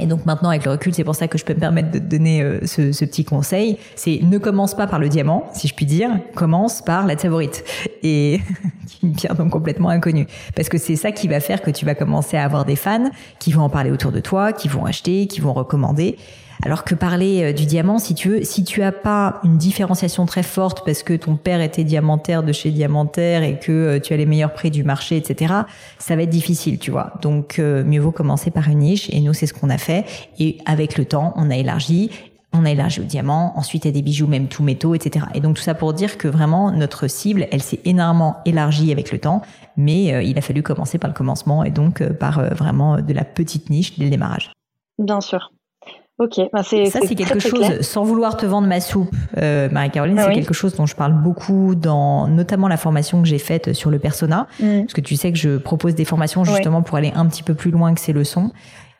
et 0.00 0.06
donc 0.06 0.26
maintenant, 0.26 0.48
avec 0.48 0.64
le 0.64 0.72
recul, 0.72 0.94
c'est 0.94 1.04
pour 1.04 1.14
ça 1.14 1.28
que 1.28 1.38
je 1.38 1.44
peux 1.44 1.54
me 1.54 1.60
permettre 1.60 1.90
de 1.90 1.98
donner 1.98 2.42
euh, 2.42 2.60
ce, 2.66 2.92
ce, 2.92 3.04
petit 3.04 3.24
conseil. 3.24 3.78
C'est 3.96 4.20
ne 4.22 4.38
commence 4.38 4.74
pas 4.74 4.86
par 4.86 4.98
le 4.98 5.08
diamant, 5.08 5.48
si 5.52 5.68
je 5.68 5.74
puis 5.74 5.86
dire, 5.86 6.10
commence 6.34 6.82
par 6.82 7.06
la 7.06 7.16
favorite. 7.16 7.64
Et 8.02 8.40
une 9.02 9.14
pierre 9.14 9.34
donc 9.34 9.50
complètement 9.50 9.90
inconnue. 9.90 10.26
Parce 10.54 10.68
que 10.68 10.78
c'est 10.78 10.96
ça 10.96 11.12
qui 11.12 11.28
va 11.28 11.40
faire 11.40 11.62
que 11.62 11.70
tu 11.70 11.84
vas 11.84 11.94
commencer 11.94 12.36
à 12.36 12.44
avoir 12.44 12.64
des 12.64 12.76
fans 12.76 13.10
qui 13.38 13.52
vont 13.52 13.62
en 13.62 13.68
parler 13.68 13.90
autour 13.90 14.12
de 14.12 14.20
toi, 14.20 14.52
qui 14.52 14.68
vont 14.68 14.84
acheter, 14.84 15.26
qui 15.26 15.40
vont 15.40 15.52
recommander. 15.52 16.16
Alors 16.62 16.84
que 16.84 16.94
parler 16.94 17.42
euh, 17.42 17.52
du 17.52 17.64
diamant, 17.64 17.98
si 17.98 18.14
tu 18.14 18.28
veux, 18.28 18.44
si 18.44 18.64
tu 18.64 18.82
as 18.82 18.92
pas 18.92 19.40
une 19.44 19.56
différenciation 19.56 20.26
très 20.26 20.42
forte 20.42 20.84
parce 20.84 21.02
que 21.02 21.14
ton 21.14 21.36
père 21.36 21.60
était 21.60 21.84
diamantaire 21.84 22.42
de 22.42 22.52
chez 22.52 22.70
Diamantaire 22.70 23.42
et 23.42 23.58
que 23.58 23.72
euh, 23.72 24.00
tu 24.00 24.12
as 24.12 24.16
les 24.16 24.26
meilleurs 24.26 24.52
prix 24.52 24.70
du 24.70 24.84
marché, 24.84 25.16
etc., 25.16 25.54
ça 25.98 26.16
va 26.16 26.22
être 26.22 26.30
difficile, 26.30 26.78
tu 26.78 26.90
vois. 26.90 27.14
Donc, 27.22 27.58
euh, 27.58 27.82
mieux 27.82 28.00
vaut 28.00 28.12
commencer 28.12 28.50
par 28.50 28.68
une 28.68 28.80
niche. 28.80 29.08
Et 29.10 29.20
nous, 29.20 29.32
c'est 29.32 29.46
ce 29.46 29.54
qu'on 29.54 29.70
a 29.70 29.78
fait. 29.78 30.04
Et 30.38 30.58
avec 30.66 30.98
le 30.98 31.04
temps, 31.04 31.32
on 31.36 31.50
a 31.50 31.56
élargi 31.56 32.10
on 32.52 32.64
a 32.64 32.70
élargi 32.72 33.00
au 33.00 33.04
diamant, 33.04 33.52
ensuite 33.56 33.86
a 33.86 33.92
des 33.92 34.02
bijoux 34.02 34.26
même 34.26 34.48
tout 34.48 34.64
métaux, 34.64 34.96
etc. 34.96 35.26
Et 35.34 35.40
donc 35.40 35.54
tout 35.54 35.62
ça 35.62 35.74
pour 35.74 35.92
dire 35.92 36.18
que 36.18 36.26
vraiment 36.26 36.72
notre 36.72 37.06
cible, 37.06 37.46
elle 37.52 37.62
s'est 37.62 37.78
énormément 37.84 38.38
élargie 38.44 38.90
avec 38.90 39.12
le 39.12 39.20
temps, 39.20 39.42
mais 39.76 40.26
il 40.26 40.36
a 40.36 40.40
fallu 40.40 40.60
commencer 40.60 40.98
par 40.98 41.08
le 41.08 41.14
commencement 41.14 41.62
et 41.62 41.70
donc 41.70 42.02
par 42.14 42.42
vraiment 42.56 43.00
de 43.00 43.12
la 43.12 43.22
petite 43.22 43.70
niche 43.70 43.96
dès 44.00 44.06
le 44.06 44.10
démarrage. 44.10 44.50
Bien 44.98 45.20
sûr. 45.20 45.52
Ok, 46.20 46.38
bah, 46.52 46.62
c'est 46.62 46.84
ça 46.84 47.00
c'est 47.02 47.14
quelque 47.14 47.38
chose. 47.38 47.80
Sans 47.80 48.04
vouloir 48.04 48.36
te 48.36 48.44
vendre 48.44 48.68
ma 48.68 48.80
soupe, 48.80 49.16
euh, 49.38 49.70
Marie-Caroline, 49.70 50.18
ah 50.18 50.26
c'est 50.26 50.34
quelque 50.34 50.52
chose 50.52 50.74
dont 50.74 50.84
je 50.84 50.94
parle 50.94 51.14
beaucoup 51.14 51.74
dans 51.74 52.28
notamment 52.28 52.68
la 52.68 52.76
formation 52.76 53.22
que 53.22 53.26
j'ai 53.26 53.38
faite 53.38 53.72
sur 53.72 53.88
le 53.88 53.98
persona, 53.98 54.46
mm. 54.60 54.80
parce 54.80 54.92
que 54.92 55.00
tu 55.00 55.16
sais 55.16 55.32
que 55.32 55.38
je 55.38 55.56
propose 55.56 55.94
des 55.94 56.04
formations 56.04 56.44
justement 56.44 56.82
pour 56.82 56.98
aller 56.98 57.10
un 57.14 57.24
petit 57.24 57.42
peu 57.42 57.54
plus 57.54 57.70
loin 57.70 57.94
que 57.94 58.00
ces 58.00 58.12
leçons. 58.12 58.50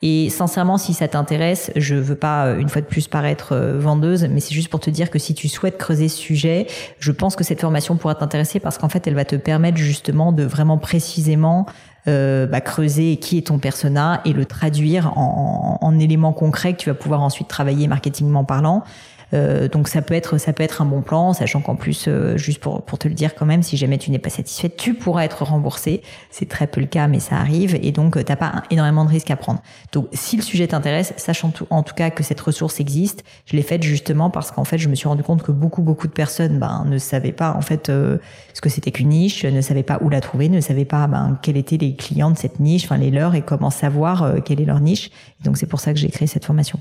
Et 0.03 0.31
sincèrement, 0.31 0.79
si 0.79 0.95
ça 0.95 1.09
t'intéresse, 1.09 1.71
je 1.77 1.95
veux 1.95 2.15
pas 2.15 2.47
euh, 2.47 2.59
une 2.59 2.71
fois 2.71 2.81
de 2.81 2.87
plus 2.87 3.07
paraître 3.07 3.53
euh, 3.53 3.79
vendeuse, 3.79 4.27
mais 4.31 4.41
c'est 4.41 4.55
juste 4.55 4.71
pour 4.71 4.81
te 4.81 4.89
dire 4.89 5.11
que 5.11 5.19
si 5.19 5.35
tu 5.35 5.47
souhaites 5.47 5.77
creuser 5.77 6.09
ce 6.09 6.17
sujet, 6.17 6.67
je 7.01 7.13
pense 7.13 7.37
que 7.37 7.45
cette 7.45 7.61
formation 7.61 7.97
pourra 7.97 8.15
t'intéresser 8.15 8.61
parce 8.61 8.79
qu'en 8.79 8.89
fait, 8.89 9.07
elle 9.07 9.15
va 9.15 9.27
te 9.27 9.37
permettre 9.37 9.77
justement 9.77 10.33
de 10.33 10.43
vraiment 10.43 10.79
précisément 10.79 11.67
euh, 12.09 12.47
bah, 12.47 12.61
creuser 12.61 13.17
qui 13.19 13.39
est 13.39 13.47
ton 13.49 13.59
persona 13.59 14.21
et 14.25 14.33
le 14.33 14.47
traduire 14.47 15.19
en, 15.19 15.79
en, 15.81 15.99
éléments 15.99 16.33
concrets 16.33 16.73
que 16.73 16.79
tu 16.79 16.89
vas 16.89 16.95
pouvoir 16.95 17.21
ensuite 17.21 17.49
travailler 17.49 17.89
marketingment 17.89 18.45
parlant. 18.45 18.85
Donc 19.33 19.89
ça 19.89 20.03
peut 20.03 20.15
être 20.15 20.39
ça 20.39 20.53
peut 20.53 20.63
être 20.63 20.83
un 20.83 20.85
bon 20.85 21.03
plan, 21.03 21.33
sachant 21.33 21.61
qu'en 21.61 21.77
plus, 21.77 22.09
juste 22.37 22.61
pour 22.61 22.83
pour 22.83 22.99
te 22.99 23.09
le 23.09 23.15
dire 23.15 23.35
quand 23.35 23.47
même, 23.47 23.63
si 23.63 23.77
jamais 23.77 23.99
tu 23.99 24.11
n'es 24.11 24.19
pas 24.19 24.31
satisfaite, 24.31 24.77
tu 24.77 24.95
pourras 24.95 25.25
être 25.25 25.43
remboursé. 25.43 26.03
C'est 26.31 26.49
très 26.49 26.67
peu 26.67 26.81
le 26.81 26.87
cas, 26.87 27.09
mais 27.09 27.21
ça 27.21 27.37
arrive, 27.37 27.79
et 27.83 27.93
donc 27.93 28.23
t'as 28.25 28.37
pas 28.37 28.63
énormément 28.71 29.05
de 29.05 29.11
risques 29.11 29.31
à 29.31 29.37
prendre. 29.37 29.63
Donc 29.93 30.09
si 30.13 30.37
le 30.37 30.43
sujet 30.43 30.67
t'intéresse, 30.67 31.15
sache 31.17 31.45
en 31.45 31.51
tout, 31.51 31.67
en 31.71 31.83
tout 31.83 31.95
cas 31.95 32.11
que 32.11 32.23
cette 32.23 32.41
ressource 32.41 32.81
existe. 32.81 33.25
Je 33.47 33.57
l'ai 33.57 33.63
faite 33.63 33.83
justement 33.83 34.31
parce 34.31 34.51
qu'en 34.51 34.65
fait, 34.65 34.79
je 34.79 34.89
me 34.89 34.95
suis 34.95 35.09
rendu 35.09 35.23
compte 35.23 35.43
que 35.43 35.53
beaucoup 35.53 35.83
beaucoup 35.83 36.07
de 36.07 36.13
personnes 36.13 36.59
ben, 36.59 36.85
ne 36.87 36.99
savaient 36.99 37.33
pas 37.33 37.55
en 37.55 37.63
fait 37.63 37.87
ce 37.89 38.61
que 38.61 38.69
c'était 38.69 38.91
qu'une 38.91 39.09
niche, 39.11 39.45
ne 39.45 39.61
savaient 39.61 39.83
pas 39.83 39.99
où 40.01 40.09
la 40.09 40.21
trouver, 40.21 40.49
ne 40.49 40.61
savaient 40.61 40.85
pas 40.85 41.07
ben, 41.07 41.39
quels 41.43 41.57
étaient 41.57 41.77
les 41.77 41.95
clients 41.95 42.31
de 42.31 42.39
cette 42.39 42.61
niche, 42.61 42.85
enfin 42.85 42.99
les 42.99 43.11
leurs, 43.11 43.35
et 43.35 43.43
comment 43.43 43.71
savoir 43.71 44.35
quelle 44.45 44.61
est 44.61 44.65
leur 44.65 44.81
niche. 44.81 45.11
donc 45.45 45.57
c'est 45.57 45.67
pour 45.67 45.81
ça 45.81 45.93
que 45.93 45.99
j'ai 45.99 46.09
créé 46.09 46.27
cette 46.27 46.45
formation. 46.45 46.81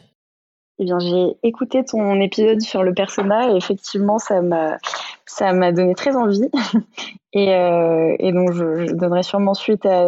Eh 0.81 0.85
bien, 0.85 0.97
j'ai 0.99 1.35
écouté 1.43 1.83
ton 1.83 2.21
épisode 2.21 2.61
sur 2.61 2.83
le 2.83 2.93
persona 2.93 3.51
et 3.51 3.55
effectivement, 3.57 4.17
ça 4.17 4.41
m'a, 4.41 4.77
ça 5.25 5.51
m'a 5.51 5.73
donné 5.73 5.93
très 5.93 6.15
envie. 6.15 6.49
et, 7.33 7.53
euh, 7.53 8.15
et, 8.17 8.31
donc, 8.31 8.53
je, 8.53 8.93
donnerai 8.93 9.23
sûrement 9.23 9.53
suite 9.53 9.85
à, 9.85 10.05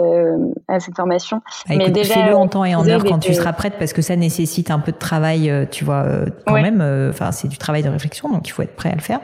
à 0.70 0.80
cette 0.80 0.96
formation. 0.96 1.42
Bah, 1.68 1.76
Mais 1.78 1.90
déjà, 1.90 2.14
fais-le 2.14 2.36
en 2.38 2.48
temps 2.48 2.64
et 2.64 2.74
en 2.74 2.88
heure 2.88 3.04
quand 3.04 3.20
tu 3.20 3.34
seras 3.34 3.52
prête 3.52 3.74
parce 3.80 3.92
que 3.92 4.02
ça 4.02 4.16
nécessite 4.16 4.72
un 4.72 4.80
peu 4.80 4.94
de 4.94 4.98
travail, 4.98 5.50
euh, 5.50 5.66
tu 5.70 5.84
vois, 5.84 6.04
euh, 6.06 6.26
quand 6.48 6.54
même. 6.54 6.82
Enfin, 7.10 7.34
c'est 7.34 7.50
du 7.50 7.58
travail 7.58 7.84
de 7.84 7.90
réflexion, 7.90 8.30
donc 8.30 8.48
il 8.48 8.52
faut 8.52 8.62
être 8.62 8.76
prêt 8.76 8.92
à 8.92 8.96
le 8.96 9.02
faire. 9.02 9.20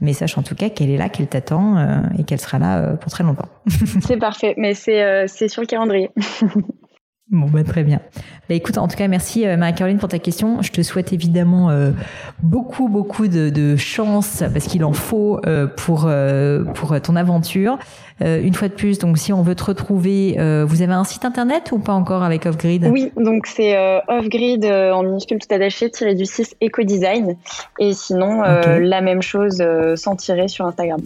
Mais 0.00 0.12
sache 0.12 0.36
en 0.38 0.42
tout 0.42 0.54
cas 0.54 0.68
qu'elle 0.68 0.90
est 0.90 0.96
là, 0.96 1.08
qu'elle 1.08 1.28
t'attend 1.28 1.76
et 2.18 2.24
qu'elle 2.24 2.40
sera 2.40 2.58
là 2.58 2.96
pour 2.96 3.10
très 3.10 3.22
longtemps. 3.22 3.48
c'est 4.02 4.16
parfait, 4.16 4.54
mais 4.56 4.74
c'est, 4.74 5.28
c'est 5.28 5.46
sur 5.46 5.62
le 5.62 5.66
calendrier. 5.66 6.10
Bon, 7.32 7.46
bah, 7.46 7.64
très 7.64 7.82
bien. 7.82 8.00
Bah, 8.48 8.54
écoute, 8.54 8.76
en 8.76 8.86
tout 8.88 8.96
cas, 8.96 9.08
merci 9.08 9.46
euh, 9.46 9.56
Marie-Caroline 9.56 9.96
pour 9.96 10.10
ta 10.10 10.18
question. 10.18 10.60
Je 10.60 10.70
te 10.70 10.82
souhaite 10.82 11.14
évidemment 11.14 11.70
euh, 11.70 11.92
beaucoup, 12.42 12.88
beaucoup 12.88 13.26
de, 13.26 13.48
de 13.48 13.74
chance, 13.76 14.44
parce 14.52 14.66
qu'il 14.66 14.84
en 14.84 14.92
faut 14.92 15.40
euh, 15.46 15.66
pour, 15.66 16.10
pour 16.74 17.00
ton 17.00 17.16
aventure. 17.16 17.78
une 18.20 18.52
fois 18.52 18.68
de 18.68 18.74
plus, 18.74 18.98
donc 18.98 19.16
si 19.16 19.32
on 19.32 19.40
veut 19.40 19.54
te 19.54 19.64
retrouver, 19.64 20.36
vous 20.66 20.82
avez 20.82 20.92
un 20.92 21.04
site 21.04 21.24
internet 21.24 21.72
ou 21.72 21.78
pas 21.78 21.94
encore 21.94 22.22
avec 22.22 22.44
Offgrid? 22.44 22.86
Oui, 22.92 23.10
donc 23.16 23.46
c'est 23.46 23.76
Offgrid 24.08 24.66
en 24.66 25.02
minuscule 25.02 25.38
tout 25.38 25.52
attaché, 25.54 25.90
tiré 25.90 26.14
du 26.14 26.26
6 26.26 26.56
Eco-Design. 26.62 27.36
Et 27.78 27.94
sinon, 27.94 28.42
la 28.42 29.00
même 29.00 29.22
chose 29.22 29.62
sans 29.96 30.16
tirer 30.16 30.48
sur 30.48 30.66
Instagram. 30.66 31.00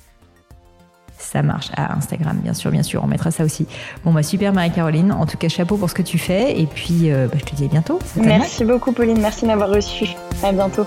Ça 1.19 1.43
marche. 1.43 1.71
À 1.77 1.97
Instagram, 1.97 2.39
bien 2.43 2.55
sûr, 2.55 2.71
bien 2.71 2.83
sûr. 2.83 3.03
On 3.03 3.07
mettra 3.07 3.31
ça 3.31 3.45
aussi. 3.45 3.67
Bon, 4.05 4.13
bah 4.13 4.23
super, 4.23 4.53
Marie-Caroline. 4.53 5.13
En 5.13 5.27
tout 5.27 5.37
cas, 5.37 5.49
chapeau 5.49 5.77
pour 5.77 5.91
ce 5.91 5.95
que 5.95 6.03
tu 6.03 6.19
fais. 6.19 6.61
Et 6.61 6.67
puis, 6.67 7.11
euh, 7.11 7.29
bah, 7.29 7.37
je 7.39 7.45
te 7.45 7.55
dis 7.55 7.65
à 7.65 7.69
bientôt. 7.69 7.99
Merci 8.17 8.65
beaucoup, 8.65 8.93
Pauline. 8.93 9.21
Merci 9.21 9.43
de 9.43 9.47
m'avoir 9.49 9.71
reçu. 9.71 10.07
À 10.43 10.53
bientôt. 10.53 10.87